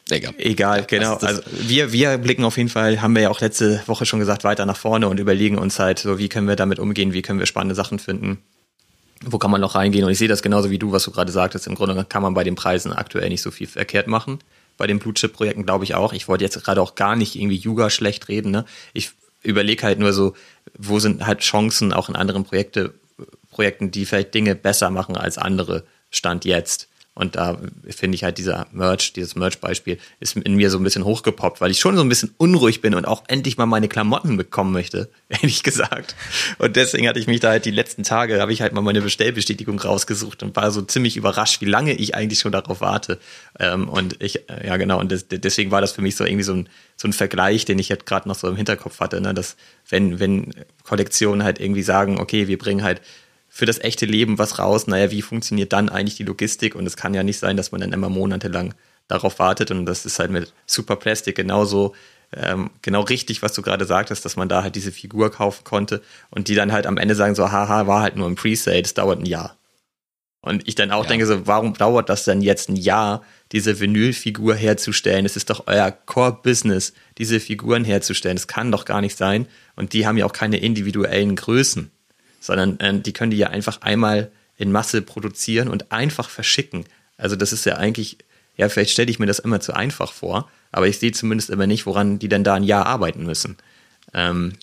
[0.09, 0.33] Egal.
[0.37, 1.15] Egal, genau.
[1.15, 4.43] Also wir, wir blicken auf jeden Fall, haben wir ja auch letzte Woche schon gesagt,
[4.43, 7.39] weiter nach vorne und überlegen uns halt so, wie können wir damit umgehen, wie können
[7.39, 8.39] wir spannende Sachen finden,
[9.25, 10.03] wo kann man noch reingehen.
[10.03, 11.67] Und ich sehe das genauso wie du, was du gerade sagtest.
[11.67, 14.39] Im Grunde kann man bei den Preisen aktuell nicht so viel verkehrt machen.
[14.77, 16.11] Bei den Blue Chip Projekten glaube ich auch.
[16.11, 18.51] Ich wollte jetzt gerade auch gar nicht irgendwie Yuga schlecht reden.
[18.51, 18.65] Ne?
[18.93, 20.33] Ich überlege halt nur so,
[20.77, 22.93] wo sind halt Chancen auch in anderen Projekte,
[23.51, 26.89] Projekten, die vielleicht Dinge besser machen als andere Stand jetzt.
[27.15, 27.59] Und da
[27.89, 31.69] finde ich halt dieser Merch, dieses Merch-Beispiel ist in mir so ein bisschen hochgepoppt, weil
[31.69, 35.09] ich schon so ein bisschen unruhig bin und auch endlich mal meine Klamotten bekommen möchte,
[35.29, 36.15] ehrlich gesagt.
[36.57, 39.01] Und deswegen hatte ich mich da halt die letzten Tage, habe ich halt mal meine
[39.01, 43.19] Bestellbestätigung rausgesucht und war so ziemlich überrascht, wie lange ich eigentlich schon darauf warte.
[43.59, 46.53] Ähm, und ich, äh, ja genau, und deswegen war das für mich so irgendwie so
[46.53, 49.35] ein, so ein Vergleich, den ich jetzt gerade noch so im Hinterkopf hatte, ne?
[49.35, 49.55] dass
[49.87, 50.51] wenn, wenn
[50.83, 53.01] Kollektionen halt irgendwie sagen, okay, wir bringen halt
[53.55, 54.87] für das echte Leben was raus.
[54.87, 56.73] Naja, wie funktioniert dann eigentlich die Logistik?
[56.73, 58.73] Und es kann ja nicht sein, dass man dann immer monatelang
[59.07, 59.69] darauf wartet.
[59.69, 61.93] Und das ist halt mit Super Plastic genauso
[62.35, 66.01] ähm, genau richtig, was du gerade sagtest, dass man da halt diese Figur kaufen konnte
[66.31, 68.95] und die dann halt am Ende sagen so, haha, war halt nur ein Presale, das
[68.95, 69.55] dauert ein Jahr.
[70.41, 71.09] Und ich dann auch ja.
[71.09, 75.27] denke so, warum dauert das denn jetzt ein Jahr, diese Vinylfigur herzustellen?
[75.27, 78.35] Es ist doch euer Core-Business, diese Figuren herzustellen.
[78.35, 79.47] Das kann doch gar nicht sein.
[79.75, 81.91] Und die haben ja auch keine individuellen Größen
[82.43, 86.85] sondern äh, die können die ja einfach einmal in Masse produzieren und einfach verschicken.
[87.17, 88.17] Also das ist ja eigentlich,
[88.57, 91.67] ja, vielleicht stelle ich mir das immer zu einfach vor, aber ich sehe zumindest immer
[91.67, 93.57] nicht, woran die denn da ein Jahr arbeiten müssen.
[94.13, 94.53] Ähm,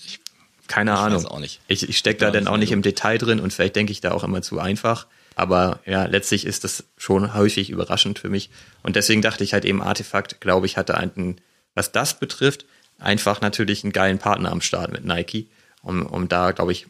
[0.68, 1.24] keine ich Ahnung.
[1.24, 1.60] Weiß auch nicht.
[1.68, 4.12] Ich, ich stecke da dann auch nicht im Detail drin und vielleicht denke ich da
[4.12, 5.06] auch immer zu einfach.
[5.34, 8.50] Aber ja, letztlich ist das schon häufig überraschend für mich.
[8.82, 11.40] Und deswegen dachte ich halt eben, Artefakt, glaube ich, hatte einen,
[11.74, 12.66] was das betrifft,
[12.98, 15.48] einfach natürlich einen geilen Partner am Start mit Nike,
[15.82, 16.86] um, um da, glaube ich,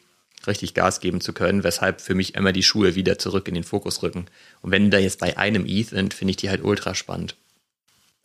[0.47, 3.65] richtig Gas geben zu können, weshalb für mich immer die Schuhe wieder zurück in den
[3.65, 4.27] Fokus rücken.
[4.63, 7.37] Und wenn da jetzt bei einem ETH sind, finde ich die halt ultra spannend.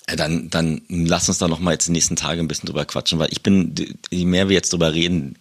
[0.07, 3.17] Dann, dann lass uns da noch mal jetzt die nächsten Tage ein bisschen drüber quatschen,
[3.17, 3.73] weil ich bin,
[4.11, 5.35] je mehr wir jetzt drüber reden,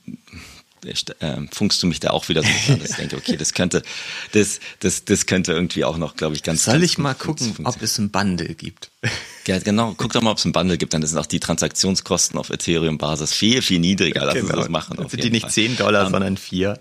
[0.84, 3.82] äh, funkst du mich da auch wieder so an, dass ich denke, okay, das könnte,
[4.32, 6.64] das, das, das könnte irgendwie auch noch, glaube ich, ganz.
[6.64, 8.90] Soll ganz ich mal gucken, ob es ein Bundle gibt?
[9.46, 9.94] Ja, genau.
[9.96, 13.32] Guck doch mal, ob es ein Bundle gibt, dann sind auch die Transaktionskosten auf Ethereum-Basis
[13.32, 14.24] viel, viel niedriger.
[14.24, 14.48] Lass genau.
[14.48, 14.96] uns das machen.
[14.96, 15.50] Dann sind die nicht Fall.
[15.50, 16.78] 10 Dollar, um, ähm, sondern 4.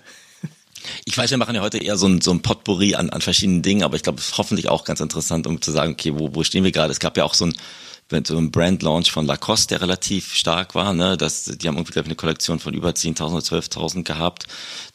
[1.05, 3.61] Ich weiß, wir machen ja heute eher so ein, so ein Potpourri an, an verschiedenen
[3.61, 6.35] Dingen, aber ich glaube, es ist hoffentlich auch ganz interessant, um zu sagen, okay, wo,
[6.35, 6.91] wo stehen wir gerade?
[6.91, 7.55] Es gab ja auch so ein,
[8.25, 10.93] so ein Brand-Launch von Lacoste, der relativ stark war.
[10.93, 11.17] Ne?
[11.17, 14.47] Das, die haben irgendwie, glaube ich, eine Kollektion von über 10.000 oder 12.000 gehabt,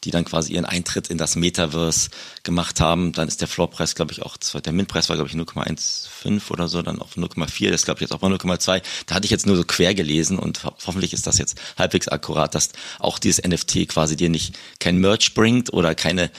[0.05, 2.11] die dann quasi ihren Eintritt in das Metaverse
[2.43, 3.12] gemacht haben.
[3.12, 6.83] Dann ist der Floorpreis, glaube ich, auch, der Mintpreis war, glaube ich, 0,15 oder so,
[6.83, 8.83] dann auf 0,4, das glaube ich jetzt auch mal 0,2.
[9.07, 12.55] Da hatte ich jetzt nur so quer gelesen und hoffentlich ist das jetzt halbwegs akkurat,
[12.55, 16.31] dass auch dieses NFT quasi dir nicht kein Merch bringt oder keine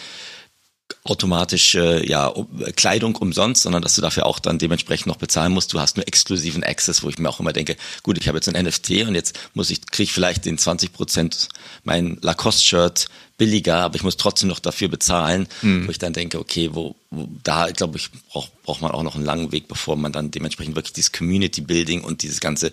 [1.04, 2.34] automatisch äh, ja
[2.76, 5.74] Kleidung umsonst, sondern dass du dafür auch dann dementsprechend noch bezahlen musst.
[5.74, 8.50] Du hast nur exklusiven Access, wo ich mir auch immer denke, gut, ich habe jetzt
[8.50, 11.50] ein NFT und jetzt muss ich kriege ich vielleicht den 20 Prozent
[11.84, 15.88] mein Lacoste-Shirt billiger, aber ich muss trotzdem noch dafür bezahlen, mhm.
[15.88, 19.16] wo ich dann denke, okay, wo, wo da glaube ich braucht braucht man auch noch
[19.16, 22.72] einen langen Weg, bevor man dann dementsprechend wirklich dieses Community Building und dieses ganze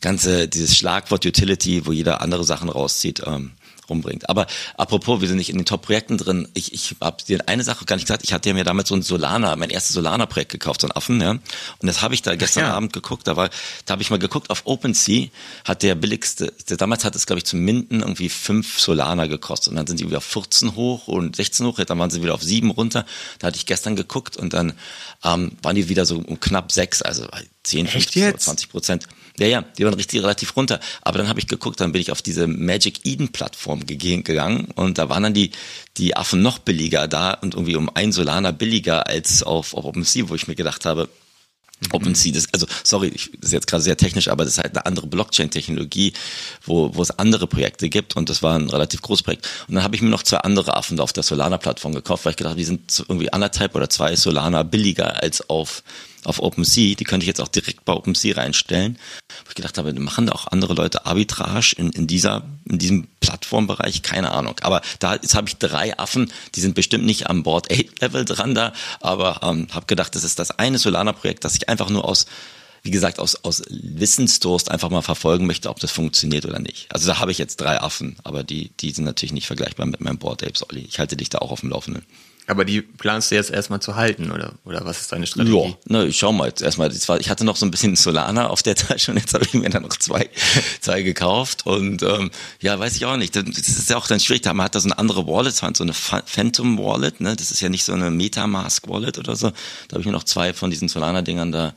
[0.00, 3.22] ganze dieses Schlagwort Utility, wo jeder andere Sachen rauszieht.
[3.26, 3.52] Ähm,
[3.88, 4.28] rumbringt.
[4.28, 6.48] Aber apropos, wir sind nicht in den Top-Projekten drin.
[6.54, 8.24] Ich, ich habe dir eine Sache gar nicht gesagt.
[8.24, 11.20] Ich hatte ja mir damals so ein Solana, mein erstes Solana-Projekt gekauft, so ein Affen,
[11.20, 11.30] ja.
[11.30, 11.42] Und
[11.82, 12.74] das habe ich da gestern ja.
[12.74, 13.26] Abend geguckt.
[13.26, 13.50] Da war,
[13.84, 15.28] da habe ich mal geguckt auf OpenSea,
[15.64, 19.70] hat der billigste, der, damals hat es glaube ich zum Minden irgendwie fünf Solana gekostet
[19.70, 22.34] und dann sind die wieder auf 14 hoch und 16 hoch, dann waren sie wieder
[22.34, 23.04] auf sieben runter.
[23.38, 24.74] Da hatte ich gestern geguckt und dann
[25.22, 27.26] ähm, waren die wieder so um knapp sechs, also
[27.64, 29.08] 10, 15, 20 Prozent.
[29.38, 30.78] Ja, ja, die waren richtig relativ runter.
[31.02, 34.98] Aber dann habe ich geguckt, dann bin ich auf diese Magic Eden Plattform gegangen und
[34.98, 35.50] da waren dann die,
[35.96, 40.28] die Affen noch billiger da und irgendwie um ein Solana billiger als auf, auf OpenSea,
[40.28, 41.08] wo ich mir gedacht habe.
[41.90, 44.76] OpenSea, das, also sorry, ich, das ist jetzt gerade sehr technisch, aber das ist halt
[44.76, 46.12] eine andere Blockchain-Technologie,
[46.64, 49.48] wo, wo es andere Projekte gibt und das war ein relativ großes Projekt.
[49.66, 52.36] Und dann habe ich mir noch zwei andere Affen auf der Solana-Plattform gekauft, weil ich
[52.36, 55.82] gedacht habe, die sind irgendwie anderthalb oder zwei Solana billiger als auf
[56.26, 58.98] auf OpenSea, die könnte ich jetzt auch direkt bei OpenSea reinstellen.
[59.44, 63.08] Wo ich gedacht habe, machen da auch andere Leute Arbitrage in, in dieser, in diesem
[63.20, 64.02] Plattformbereich?
[64.02, 64.56] Keine Ahnung.
[64.62, 68.24] Aber da, jetzt habe ich drei Affen, die sind bestimmt nicht am Board 8 Level
[68.24, 72.04] dran da, aber ähm, habe gedacht, das ist das eine Solana-Projekt, das ich einfach nur
[72.04, 72.26] aus
[72.84, 76.86] wie gesagt, aus, aus Wissensdurst einfach mal verfolgen möchte, ob das funktioniert oder nicht.
[76.90, 80.00] Also da habe ich jetzt drei Affen, aber die, die sind natürlich nicht vergleichbar mit
[80.00, 80.82] meinem Board Apes, Olli.
[80.86, 82.04] Ich halte dich da auch auf dem Laufenden.
[82.46, 84.52] Aber die planst du jetzt erstmal zu halten, oder?
[84.64, 85.56] Oder was ist deine Strategie?
[85.56, 86.92] Ja, ne, ich schau mal jetzt erstmal.
[87.18, 89.70] Ich hatte noch so ein bisschen Solana auf der Tasche und jetzt habe ich mir
[89.70, 90.28] dann noch zwei,
[90.80, 91.66] zwei gekauft.
[91.66, 92.30] Und ähm,
[92.60, 93.34] ja, weiß ich auch nicht.
[93.34, 94.44] Das ist ja auch dann schwierig.
[94.44, 97.34] Man hat da so eine andere Wallet, so eine Phantom Wallet, ne?
[97.34, 99.50] Das ist ja nicht so eine Metamask Wallet oder so.
[99.50, 101.72] Da habe ich mir noch zwei von diesen Solana-Dingern da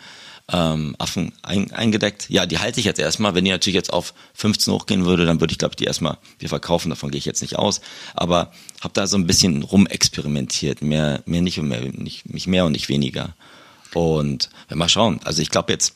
[0.52, 2.30] ähm, Affen ein, eingedeckt.
[2.30, 3.36] Ja, die halte ich jetzt erstmal.
[3.36, 6.18] Wenn die natürlich jetzt auf 15 hochgehen würde, dann würde ich, glaube ich, die erstmal
[6.40, 6.90] wir verkaufen.
[6.90, 7.82] Davon gehe ich jetzt nicht aus.
[8.14, 10.82] Aber habe da so ein bisschen rumexperimentiert.
[10.82, 13.36] Mehr, mehr nicht und mehr, nicht, nicht mehr und nicht weniger.
[13.94, 15.20] Und wenn mal schauen.
[15.24, 15.96] Also ich glaube jetzt,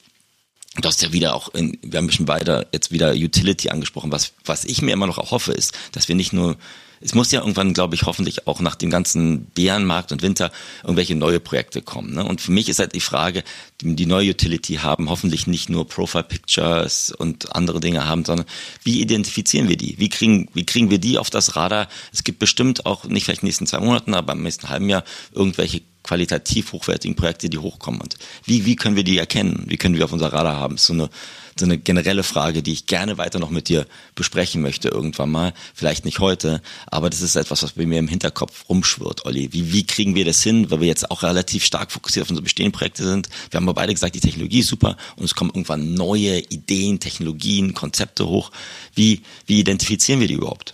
[0.80, 4.10] Du hast ja wieder auch, in, wir haben schon beide jetzt wieder Utility angesprochen.
[4.10, 6.56] Was, was ich mir immer noch auch hoffe, ist, dass wir nicht nur
[7.02, 10.52] es muss ja irgendwann, glaube ich, hoffentlich auch nach dem ganzen Bärenmarkt und Winter
[10.84, 12.14] irgendwelche neue Projekte kommen.
[12.14, 12.24] Ne?
[12.24, 13.43] Und für mich ist halt die Frage,
[13.82, 18.45] die, die neue Utility haben, hoffentlich nicht nur Profile Pictures und andere Dinge haben, sondern
[18.84, 19.97] wie identifizieren wir die?
[19.97, 21.88] Wie kriegen, wie kriegen wir die auf das Radar?
[22.14, 24.88] Es gibt bestimmt auch, nicht vielleicht in den nächsten zwei Monaten, aber im nächsten halben
[24.89, 28.02] Jahr irgendwelche qualitativ hochwertigen Projekte, die hochkommen.
[28.02, 29.66] Und wie, wie können wir die erkennen?
[29.68, 30.78] Wie können wir auf unser Radar haben?
[30.78, 31.10] So eine
[31.58, 33.86] so eine generelle Frage, die ich gerne weiter noch mit dir
[34.16, 35.54] besprechen möchte irgendwann mal.
[35.74, 39.52] Vielleicht nicht heute, aber das ist etwas, was bei mir im Hinterkopf rumschwirrt, Olli.
[39.52, 42.43] Wie, wie kriegen wir das hin, weil wir jetzt auch relativ stark fokussiert auf unsere
[42.43, 43.30] bestehenden Projekte sind.
[43.49, 46.99] Wir haben aber beide gesagt, die Technologie ist super und es kommen irgendwann neue Ideen,
[46.99, 48.52] Technologien, Konzepte hoch.
[48.95, 50.74] Wie, wie identifizieren wir die überhaupt?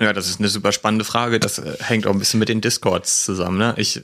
[0.00, 1.38] Ja, das ist eine super spannende Frage.
[1.38, 3.58] Das äh, hängt auch ein bisschen mit den Discords zusammen.
[3.58, 3.74] Ne?
[3.76, 4.00] Ich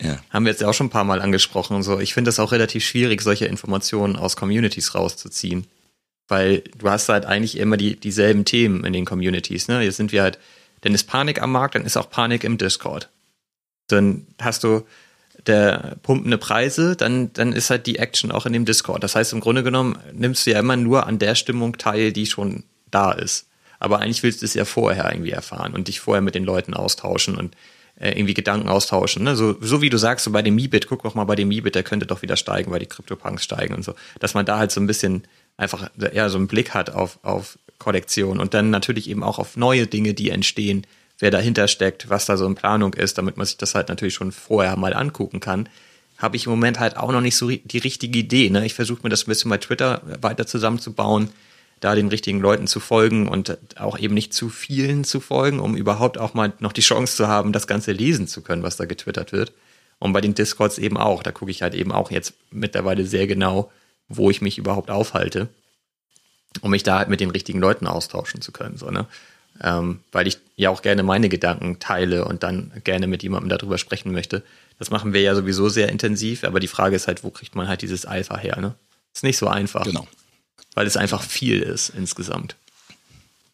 [0.00, 0.18] ja.
[0.30, 2.00] Haben wir jetzt ja auch schon ein paar Mal angesprochen und so.
[2.00, 5.66] Ich finde es auch relativ schwierig, solche Informationen aus Communities rauszuziehen.
[6.28, 9.82] Weil du hast halt eigentlich immer die, dieselben Themen in den Communities, ne?
[9.82, 10.38] Jetzt sind wir halt,
[10.82, 13.10] dann ist Panik am Markt, dann ist auch Panik im Discord.
[13.88, 14.86] Dann hast du
[15.46, 19.02] der pumpende Preise, dann, dann ist halt die Action auch in dem Discord.
[19.02, 22.26] Das heißt, im Grunde genommen nimmst du ja immer nur an der Stimmung teil, die
[22.26, 23.46] schon da ist.
[23.78, 26.74] Aber eigentlich willst du es ja vorher irgendwie erfahren und dich vorher mit den Leuten
[26.74, 27.56] austauschen und
[28.00, 29.22] äh, irgendwie Gedanken austauschen.
[29.24, 29.36] Ne?
[29.36, 31.74] So, so wie du sagst, so bei dem Mibit, guck doch mal bei dem Mibit,
[31.74, 33.94] der könnte doch wieder steigen, weil die Crypto-Punks steigen und so.
[34.18, 35.24] Dass man da halt so ein bisschen
[35.56, 39.56] einfach eher so einen Blick hat auf, auf Kollektion und dann natürlich eben auch auf
[39.56, 40.86] neue Dinge, die entstehen,
[41.18, 44.14] wer dahinter steckt, was da so in Planung ist, damit man sich das halt natürlich
[44.14, 45.68] schon vorher mal angucken kann
[46.16, 48.50] habe ich im Moment halt auch noch nicht so die richtige Idee.
[48.50, 48.66] Ne?
[48.66, 51.30] Ich versuche mir das ein bisschen bei Twitter weiter zusammenzubauen
[51.80, 55.76] da den richtigen Leuten zu folgen und auch eben nicht zu vielen zu folgen, um
[55.76, 58.84] überhaupt auch mal noch die Chance zu haben, das Ganze lesen zu können, was da
[58.84, 59.52] getwittert wird.
[59.98, 61.22] Und bei den Discords eben auch.
[61.22, 63.70] Da gucke ich halt eben auch jetzt mittlerweile sehr genau,
[64.08, 65.48] wo ich mich überhaupt aufhalte,
[66.60, 68.76] um mich da halt mit den richtigen Leuten austauschen zu können.
[68.76, 69.06] So, ne?
[69.62, 73.76] Ähm, weil ich ja auch gerne meine Gedanken teile und dann gerne mit jemandem darüber
[73.76, 74.42] sprechen möchte.
[74.78, 77.68] Das machen wir ja sowieso sehr intensiv, aber die Frage ist halt, wo kriegt man
[77.68, 78.58] halt dieses Alpha her?
[78.58, 78.74] Ne?
[79.14, 79.84] Ist nicht so einfach.
[79.84, 80.06] Genau.
[80.74, 82.56] Weil es einfach viel ist insgesamt.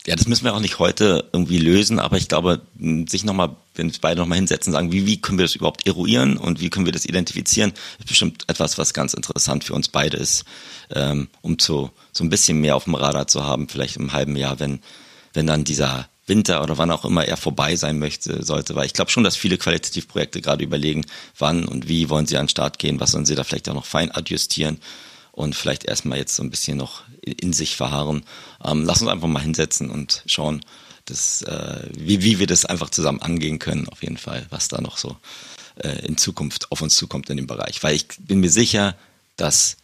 [0.06, 2.62] Ja, das müssen wir auch nicht heute irgendwie lösen, aber ich glaube,
[3.08, 6.36] sich nochmal, wenn wir beide nochmal hinsetzen, sagen, wie, wie können wir das überhaupt eruieren
[6.36, 10.16] und wie können wir das identifizieren, ist bestimmt etwas, was ganz interessant für uns beide
[10.16, 10.44] ist,
[10.94, 14.36] ähm, um zu, so ein bisschen mehr auf dem Radar zu haben, vielleicht im halben
[14.36, 14.78] Jahr, wenn,
[15.34, 18.92] wenn dann dieser Winter oder wann auch immer er vorbei sein möchte, sollte, weil ich
[18.92, 21.04] glaube schon, dass viele Qualitativprojekte gerade überlegen,
[21.36, 23.74] wann und wie wollen sie an den Start gehen, was sollen sie da vielleicht auch
[23.74, 24.78] noch fein adjustieren
[25.36, 28.24] und vielleicht erstmal jetzt so ein bisschen noch in sich verharren.
[28.64, 30.62] Ähm, lass uns einfach mal hinsetzen und schauen,
[31.04, 34.80] dass, äh, wie, wie wir das einfach zusammen angehen können, auf jeden Fall, was da
[34.80, 35.16] noch so
[35.76, 37.82] äh, in Zukunft auf uns zukommt in dem Bereich.
[37.82, 38.96] Weil ich bin mir sicher,
[39.36, 39.76] dass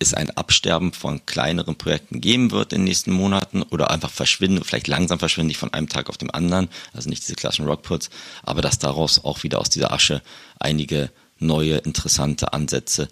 [0.00, 4.64] es ein Absterben von kleineren Projekten geben wird in den nächsten Monaten oder einfach verschwinden,
[4.64, 8.10] vielleicht langsam verschwinden, nicht von einem Tag auf den anderen, also nicht diese klassischen Rockputs,
[8.42, 10.22] aber dass daraus auch wieder aus dieser Asche
[10.58, 13.08] einige neue, interessante Ansätze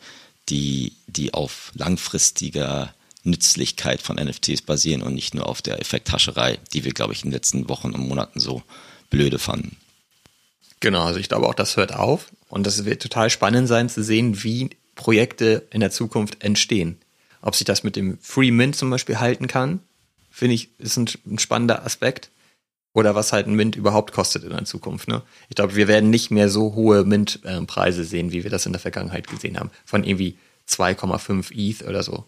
[0.51, 6.85] die, die auf langfristiger Nützlichkeit von NFTs basieren und nicht nur auf der Effekthascherei, die
[6.85, 8.63] wir, glaube ich, in den letzten Wochen und Monaten so
[9.11, 9.77] blöde fanden.
[10.81, 14.03] Genau, also ich glaube auch, das hört auf und das wird total spannend sein zu
[14.03, 16.99] sehen, wie Projekte in der Zukunft entstehen.
[17.43, 19.81] Ob sich das mit dem Free Mint zum Beispiel halten kann,
[20.31, 22.31] finde ich, ist ein, ein spannender Aspekt
[22.93, 25.09] oder was halt ein Mint überhaupt kostet in der Zukunft.
[25.09, 25.23] Ne?
[25.49, 28.81] Ich glaube, wir werden nicht mehr so hohe Mint-Preise sehen, wie wir das in der
[28.81, 29.71] Vergangenheit gesehen haben.
[29.85, 30.39] Von irgendwie
[30.69, 32.25] 2,5 ETH oder so.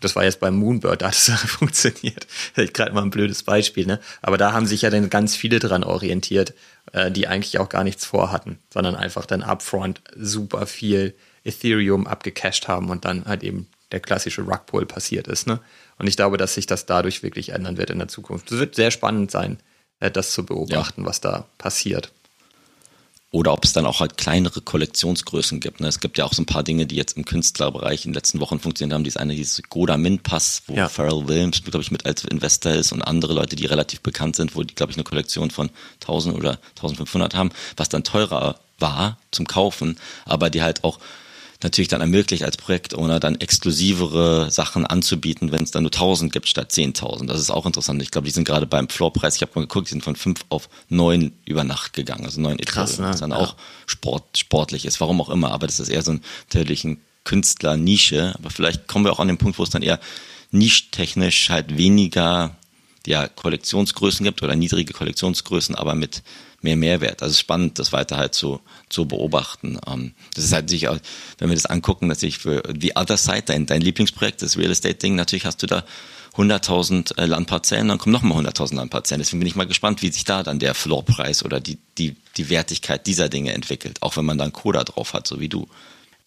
[0.00, 2.26] Das war jetzt beim Moonbird, da hat es funktioniert.
[2.56, 4.00] Gerade mal ein blödes Beispiel, ne?
[4.20, 6.54] Aber da haben sich ja dann ganz viele dran orientiert,
[6.92, 12.68] äh, die eigentlich auch gar nichts vorhatten, sondern einfach dann upfront super viel Ethereum abgecached
[12.68, 15.60] haben und dann halt eben der klassische Rugpull passiert ist, ne?
[15.98, 18.50] Und ich glaube, dass sich das dadurch wirklich ändern wird in der Zukunft.
[18.50, 19.58] Es wird sehr spannend sein,
[20.02, 21.06] äh, das zu beobachten, ja.
[21.06, 22.10] was da passiert.
[23.30, 25.80] Oder ob es dann auch halt kleinere Kollektionsgrößen gibt.
[25.80, 25.88] Ne?
[25.88, 28.40] Es gibt ja auch so ein paar Dinge, die jetzt im Künstlerbereich in den letzten
[28.40, 29.04] Wochen funktioniert haben.
[29.04, 30.90] Dies eine, dieses Goda Mint Pass, wo ja.
[30.90, 34.54] Pharrell Williams, glaube ich, mit als Investor ist und andere Leute, die relativ bekannt sind,
[34.54, 35.70] wo die, glaube ich, eine Kollektion von
[36.02, 40.98] 1000 oder 1500 haben, was dann teurer war zum Kaufen, aber die halt auch
[41.64, 46.48] natürlich dann ermöglicht als Projektowner dann exklusivere Sachen anzubieten, wenn es dann nur 1000 gibt
[46.48, 47.26] statt 10.000.
[47.26, 48.02] Das ist auch interessant.
[48.02, 50.40] Ich glaube, die sind gerade beim Floorpreis, ich habe mal geguckt, die sind von 5
[50.48, 53.12] auf 9 über Nacht gegangen, also 9 Krass, Ethereum, ne?
[53.12, 53.36] was dann ja.
[53.36, 53.56] auch
[53.86, 58.34] Sport, sportlich ist, warum auch immer, aber das ist eher so ein natürlich ein Künstler-Nische,
[58.36, 60.00] aber vielleicht kommen wir auch an den Punkt, wo es dann eher
[60.50, 62.56] nischtechnisch halt weniger
[63.06, 66.22] ja, Kollektionsgrößen gibt oder niedrige Kollektionsgrößen, aber mit
[66.60, 67.22] mehr Mehrwert.
[67.22, 69.78] Also es ist spannend, das weiter halt so zu beobachten.
[69.86, 70.98] Ähm, das ist halt sicher,
[71.38, 74.94] wenn wir das angucken, natürlich für The Other Side, dein, dein Lieblingsprojekt, das Real Estate
[74.94, 75.84] Ding, natürlich hast du da
[76.36, 79.20] 100.000 äh, Landparzellen, dann kommen nochmal 100.000 Landparzellen.
[79.20, 82.48] Deswegen bin ich mal gespannt, wie sich da dann der Floorpreis oder die, die, die
[82.48, 85.68] Wertigkeit dieser Dinge entwickelt, auch wenn man dann Coda drauf hat, so wie du.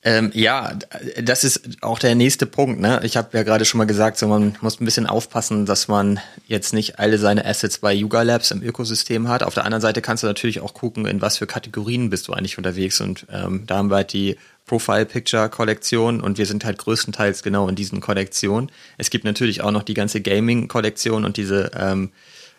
[0.07, 0.77] Ähm, ja,
[1.19, 2.79] das ist auch der nächste Punkt.
[2.79, 2.99] Ne?
[3.01, 6.19] Ich habe ja gerade schon mal gesagt, so man muss ein bisschen aufpassen, dass man
[6.45, 9.41] jetzt nicht alle seine Assets bei Yuga Labs im Ökosystem hat.
[9.41, 12.33] Auf der anderen Seite kannst du natürlich auch gucken, in was für Kategorien bist du
[12.33, 13.01] eigentlich unterwegs.
[13.01, 14.37] Und ähm, da haben wir halt die
[14.67, 18.71] Profile Picture Kollektion und wir sind halt größtenteils genau in diesen Kollektionen.
[18.99, 22.11] Es gibt natürlich auch noch die ganze Gaming Kollektion und diese ähm,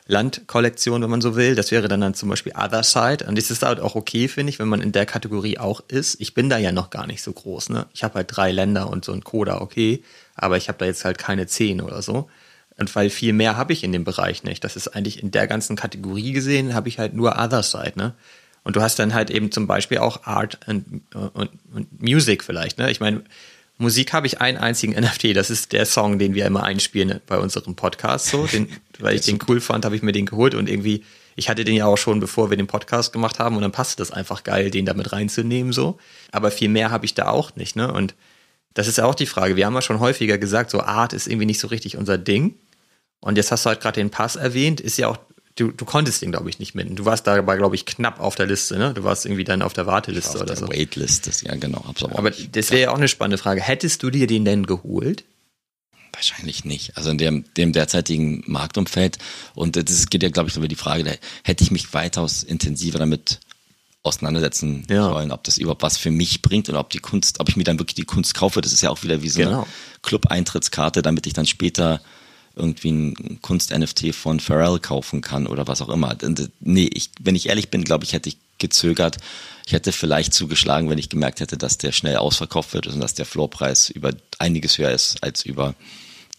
[0.07, 1.55] Landkollektion, wenn man so will.
[1.55, 3.25] Das wäre dann, dann zum Beispiel Other Side.
[3.27, 6.21] Und das ist halt auch okay, finde ich, wenn man in der Kategorie auch ist.
[6.21, 7.71] Ich bin da ja noch gar nicht so groß.
[7.71, 7.87] Ne?
[7.93, 10.03] Ich habe halt drei Länder und so ein Coda, okay.
[10.35, 12.29] Aber ich habe da jetzt halt keine zehn oder so.
[12.79, 14.63] Und weil viel mehr habe ich in dem Bereich nicht.
[14.63, 17.95] Das ist eigentlich in der ganzen Kategorie gesehen, habe ich halt nur Other Side.
[17.97, 18.15] Ne?
[18.63, 22.79] Und du hast dann halt eben zum Beispiel auch Art und, und, und Music vielleicht.
[22.79, 22.91] Ne?
[22.91, 23.23] Ich meine,
[23.79, 25.37] Musik habe ich einen einzigen NFT.
[25.37, 28.27] Das ist der Song, den wir immer einspielen bei unserem Podcast.
[28.27, 28.69] So, den,
[28.99, 31.05] weil ich den cool fand, habe ich mir den geholt und irgendwie,
[31.35, 33.97] ich hatte den ja auch schon, bevor wir den Podcast gemacht haben und dann passte
[33.97, 35.99] das einfach geil, den damit reinzunehmen so.
[36.33, 37.77] Aber viel mehr habe ich da auch nicht.
[37.77, 37.93] Ne?
[37.93, 38.15] Und
[38.75, 39.57] das ist ja auch die Frage.
[39.57, 42.55] Wir haben ja schon häufiger gesagt, so Art ist irgendwie nicht so richtig unser Ding.
[43.21, 45.19] Und jetzt hast du halt gerade den Pass erwähnt, ist ja auch
[45.57, 46.97] du, du konntest den, glaube ich, nicht mit.
[46.97, 48.95] Du warst dabei, glaube ich, knapp auf der Liste, ne?
[48.95, 50.69] Du warst irgendwie dann auf der Warteliste auf oder der so.
[50.69, 51.85] Waitlist, ja genau.
[51.87, 53.61] Hab's aber aber das wäre ja auch eine spannende Frage.
[53.61, 55.25] Hättest du dir den denn geholt?
[56.13, 56.97] Wahrscheinlich nicht.
[56.97, 59.19] Also in dem, dem derzeitigen Marktumfeld.
[59.55, 62.99] Und das geht ja, glaube ich, über die Frage, da hätte ich mich weitaus intensiver
[62.99, 63.41] damit
[64.03, 65.13] auseinandersetzen ja.
[65.13, 67.65] wollen, ob das überhaupt was für mich bringt oder ob die Kunst, ob ich mir
[67.65, 68.61] dann wirklich die Kunst kaufe.
[68.61, 69.63] Das ist ja auch wieder wie so genau.
[69.63, 69.67] eine
[70.03, 72.01] Club-Eintrittskarte, damit ich dann später
[72.57, 76.17] irgendwie ein Kunst-NFT von Pharrell kaufen kann oder was auch immer.
[76.61, 79.19] Nee, ich, wenn ich ehrlich bin, glaube ich, hätte ich gezögert.
[79.67, 83.15] Ich hätte vielleicht zugeschlagen, wenn ich gemerkt hätte, dass der schnell ausverkauft wird und dass
[83.15, 85.75] der Floorpreis über einiges höher ist als über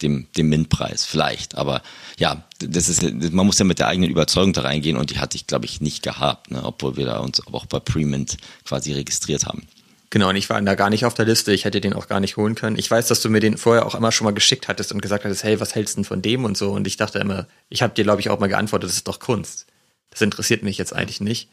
[0.02, 1.04] dem, dem Mint-Preis.
[1.04, 1.56] Vielleicht.
[1.56, 1.82] Aber
[2.18, 5.36] ja, das ist, man muss ja mit der eigenen Überzeugung da reingehen und die hatte
[5.36, 9.46] ich, glaube ich, nicht gehabt, ne, obwohl wir da uns auch bei Pre-Mint quasi registriert
[9.46, 9.62] haben.
[10.10, 11.52] Genau, und ich war da gar nicht auf der Liste.
[11.52, 12.78] Ich hätte den auch gar nicht holen können.
[12.78, 15.24] Ich weiß, dass du mir den vorher auch immer schon mal geschickt hattest und gesagt
[15.24, 16.70] hattest, hey, was hältst du denn von dem und so.
[16.70, 19.20] Und ich dachte immer, ich habe dir, glaube ich, auch mal geantwortet, das ist doch
[19.20, 19.66] Kunst.
[20.10, 21.50] Das interessiert mich jetzt eigentlich nicht.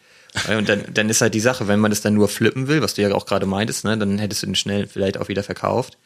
[0.49, 2.93] Und dann, dann ist halt die Sache, wenn man das dann nur flippen will, was
[2.93, 5.97] du ja auch gerade meintest, ne, dann hättest du den schnell vielleicht auch wieder verkauft.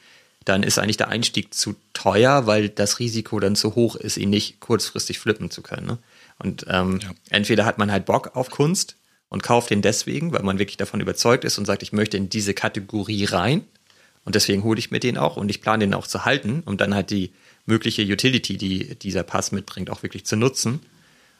[0.45, 4.29] Dann ist eigentlich der Einstieg zu teuer, weil das Risiko dann zu hoch ist, ihn
[4.29, 5.85] nicht kurzfristig flippen zu können.
[5.85, 5.97] Ne?
[6.37, 7.09] Und ähm, ja.
[7.29, 8.95] entweder hat man halt Bock auf Kunst
[9.30, 12.30] und kauft den deswegen, weil man wirklich davon überzeugt ist und sagt, ich möchte in
[12.30, 13.63] diese Kategorie rein
[14.25, 16.77] und deswegen hole ich mir den auch und ich plane den auch zu halten, um
[16.77, 17.32] dann halt die
[17.65, 20.82] mögliche Utility, die dieser Pass mitbringt, auch wirklich zu nutzen.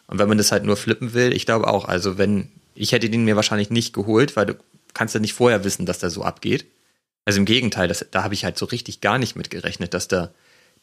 [0.08, 3.10] Und wenn man das halt nur flippen will, ich glaube auch, also wenn, ich hätte
[3.10, 4.56] den mir wahrscheinlich nicht geholt, weil du
[4.94, 6.66] kannst ja nicht vorher wissen, dass der so abgeht.
[7.26, 10.08] Also im Gegenteil, das, da habe ich halt so richtig gar nicht mit gerechnet, dass
[10.08, 10.32] der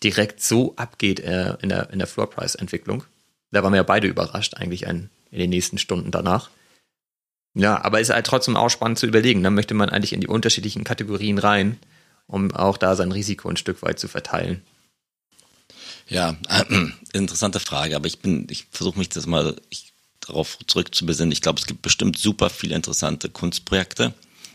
[0.02, 3.04] direkt so abgeht äh, in der, in der Floor Price Entwicklung.
[3.50, 6.50] Da waren wir ja beide überrascht eigentlich ein, in den nächsten Stunden danach.
[7.59, 9.42] Ja, aber ist halt trotzdem auch spannend zu überlegen.
[9.42, 11.78] Dann möchte man eigentlich in die unterschiedlichen Kategorien rein,
[12.26, 14.61] um auch da sein Risiko ein Stück weit zu verteilen.
[16.07, 16.64] Ja, äh,
[17.14, 21.32] interessante Frage, aber ich bin, ich versuche mich das mal ich, darauf zurückzubesinnen.
[21.32, 24.12] Ich glaube, es gibt bestimmt super viele interessante Kunstprojekte,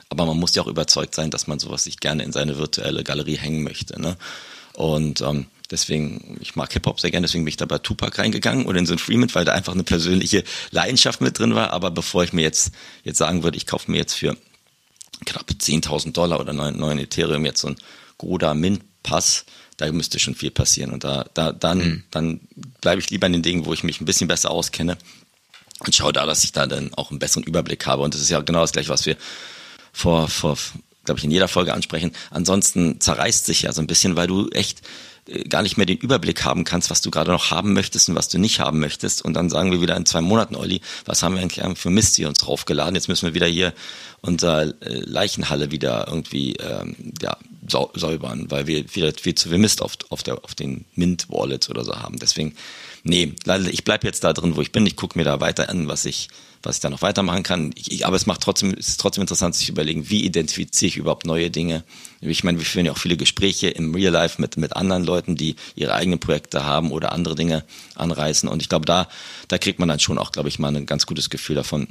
[0.10, 3.04] aber man muss ja auch überzeugt sein, dass man sowas sich gerne in seine virtuelle
[3.04, 3.99] Galerie hängen möchte.
[3.99, 4.16] Ne?
[4.74, 8.65] Und ähm, Deswegen, ich mag Hip-Hop sehr gerne, deswegen bin ich da bei Tupac reingegangen
[8.65, 11.72] oder in so ein Freeman, weil da einfach eine persönliche Leidenschaft mit drin war.
[11.72, 12.72] Aber bevor ich mir jetzt,
[13.03, 14.36] jetzt sagen würde, ich kaufe mir jetzt für
[15.26, 17.78] knapp 10.000 Dollar oder 9, 9 Ethereum jetzt so ein
[18.17, 19.45] Goda Mint Pass,
[19.78, 20.91] da müsste schon viel passieren.
[20.91, 22.03] Und da, da dann, mhm.
[22.11, 22.41] dann
[22.82, 24.97] bleibe ich lieber in den Dingen, wo ich mich ein bisschen besser auskenne
[25.80, 28.03] und schaue da, dass ich da dann auch einen besseren Überblick habe.
[28.03, 29.17] Und das ist ja genau das gleiche, was wir
[29.91, 30.57] vor, vor,
[31.05, 32.11] glaube ich, in jeder Folge ansprechen.
[32.30, 34.82] Ansonsten zerreißt sich ja so ein bisschen, weil du echt
[35.49, 38.28] gar nicht mehr den Überblick haben kannst, was du gerade noch haben möchtest und was
[38.28, 39.24] du nicht haben möchtest.
[39.24, 42.15] Und dann sagen wir wieder in zwei Monaten, Olli, was haben wir eigentlich für Mist
[42.15, 42.95] hier uns draufgeladen?
[42.95, 43.74] Jetzt müssen wir wieder hier
[44.22, 49.82] unser äh, Leichenhalle wieder irgendwie ähm, ja, säubern, weil wir wieder viel zu viel Mist
[49.82, 52.17] auf, auf, der, auf den Mint-Wallets oder so haben.
[52.17, 52.55] Deswegen,
[53.03, 53.34] nee,
[53.69, 54.86] ich bleib jetzt da drin, wo ich bin.
[54.86, 56.30] Ich gucke mir da weiter an, was ich
[56.64, 57.74] was ich da noch weitermachen kann.
[57.76, 61.26] Ich, aber es macht trotzdem, es ist trotzdem interessant, sich überlegen, wie identifiziere ich überhaupt
[61.26, 61.84] neue Dinge.
[62.22, 65.36] Ich meine, wir führen ja auch viele Gespräche im Real Life mit, mit anderen Leuten,
[65.36, 67.64] die ihre eigenen Projekte haben oder andere Dinge
[67.95, 68.47] anreißen.
[68.47, 69.07] Und ich glaube, da,
[69.47, 71.88] da kriegt man dann schon auch, glaube ich, mal ein ganz gutes Gefühl davon,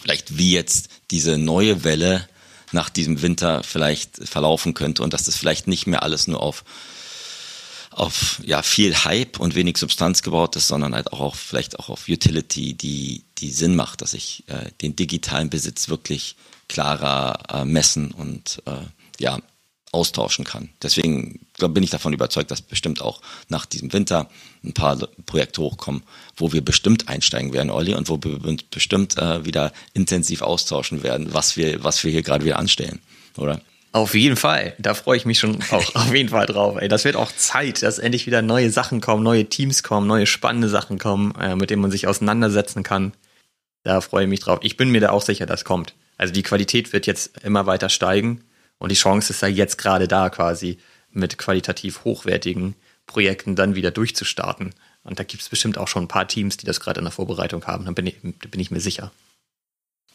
[0.00, 2.28] vielleicht wie jetzt diese neue Welle
[2.72, 6.64] nach diesem Winter vielleicht verlaufen könnte und dass das vielleicht nicht mehr alles nur auf
[7.90, 11.88] auf ja viel Hype und wenig Substanz gebaut ist, sondern halt auch auf, vielleicht auch
[11.88, 16.36] auf Utility, die die Sinn macht, dass ich äh, den digitalen Besitz wirklich
[16.68, 18.72] klarer äh, messen und äh,
[19.18, 19.38] ja
[19.90, 20.68] austauschen kann.
[20.82, 24.28] Deswegen glaub, bin ich davon überzeugt, dass bestimmt auch nach diesem Winter
[24.62, 26.02] ein paar Projekte hochkommen,
[26.36, 31.02] wo wir bestimmt einsteigen werden, Olli, und wo wir uns bestimmt äh, wieder intensiv austauschen
[31.02, 33.00] werden, was wir was wir hier gerade wieder anstellen,
[33.36, 33.60] oder?
[33.92, 34.74] Auf jeden Fall.
[34.78, 36.76] Da freue ich mich schon auch auf jeden Fall drauf.
[36.78, 40.26] Ey, das wird auch Zeit, dass endlich wieder neue Sachen kommen, neue Teams kommen, neue
[40.26, 43.12] spannende Sachen kommen, äh, mit denen man sich auseinandersetzen kann.
[43.88, 44.58] Da freue ich mich drauf.
[44.60, 45.94] Ich bin mir da auch sicher, das kommt.
[46.18, 48.44] Also die Qualität wird jetzt immer weiter steigen
[48.76, 50.76] und die Chance ist ja jetzt gerade da quasi
[51.10, 52.74] mit qualitativ hochwertigen
[53.06, 54.74] Projekten dann wieder durchzustarten.
[55.04, 57.12] Und da gibt es bestimmt auch schon ein paar Teams, die das gerade in der
[57.12, 57.86] Vorbereitung haben.
[57.86, 59.10] Da bin ich, bin ich mir sicher.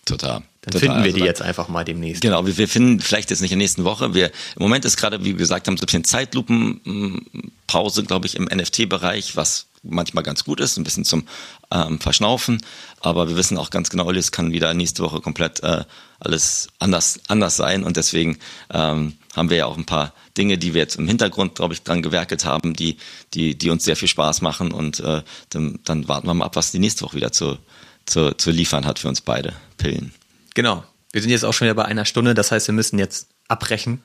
[0.05, 0.43] Total.
[0.61, 0.79] Dann total.
[0.79, 2.21] finden wir also die jetzt einfach mal demnächst.
[2.21, 4.13] Genau, wir, wir finden vielleicht jetzt nicht in der nächsten Woche.
[4.13, 8.35] Wir, Im Moment ist gerade, wie wir gesagt haben, so ein bisschen Zeitlupenpause, glaube ich,
[8.35, 11.27] im NFT-Bereich, was manchmal ganz gut ist, ein bisschen zum
[11.71, 12.61] ähm, Verschnaufen.
[12.99, 15.83] Aber wir wissen auch ganz genau, es kann wieder nächste Woche komplett äh,
[16.19, 17.83] alles anders, anders sein.
[17.83, 18.37] Und deswegen
[18.71, 21.83] ähm, haben wir ja auch ein paar Dinge, die wir jetzt im Hintergrund, glaube ich,
[21.83, 22.97] dran gewerkelt haben, die,
[23.33, 24.71] die, die uns sehr viel Spaß machen.
[24.71, 27.57] Und äh, dann, dann warten wir mal ab, was die nächste Woche wieder zu,
[28.05, 29.53] zu, zu liefern hat für uns beide.
[29.77, 30.13] Pillen.
[30.53, 30.83] Genau.
[31.11, 34.01] Wir sind jetzt auch schon wieder bei einer Stunde, das heißt, wir müssen jetzt abbrechen.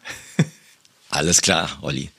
[1.08, 2.10] Alles klar, Olli.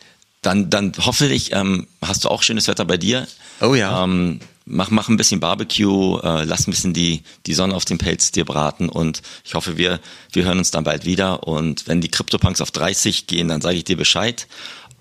[0.41, 3.27] Dann, dann hoffentlich ähm, hast du auch schönes Wetter bei dir.
[3.61, 4.03] Oh ja.
[4.03, 7.97] Ähm, mach, mach ein bisschen Barbecue, äh, lass ein bisschen die, die Sonne auf dem
[7.97, 9.99] Pelz dir braten und ich hoffe, wir,
[10.31, 11.47] wir hören uns dann bald wieder.
[11.47, 14.47] Und wenn die CryptoPunks auf 30 gehen, dann sage ich dir Bescheid.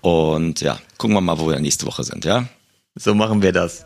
[0.01, 2.47] Und ja, gucken wir mal, wo wir nächste Woche sind, ja?
[2.95, 3.85] So machen wir das.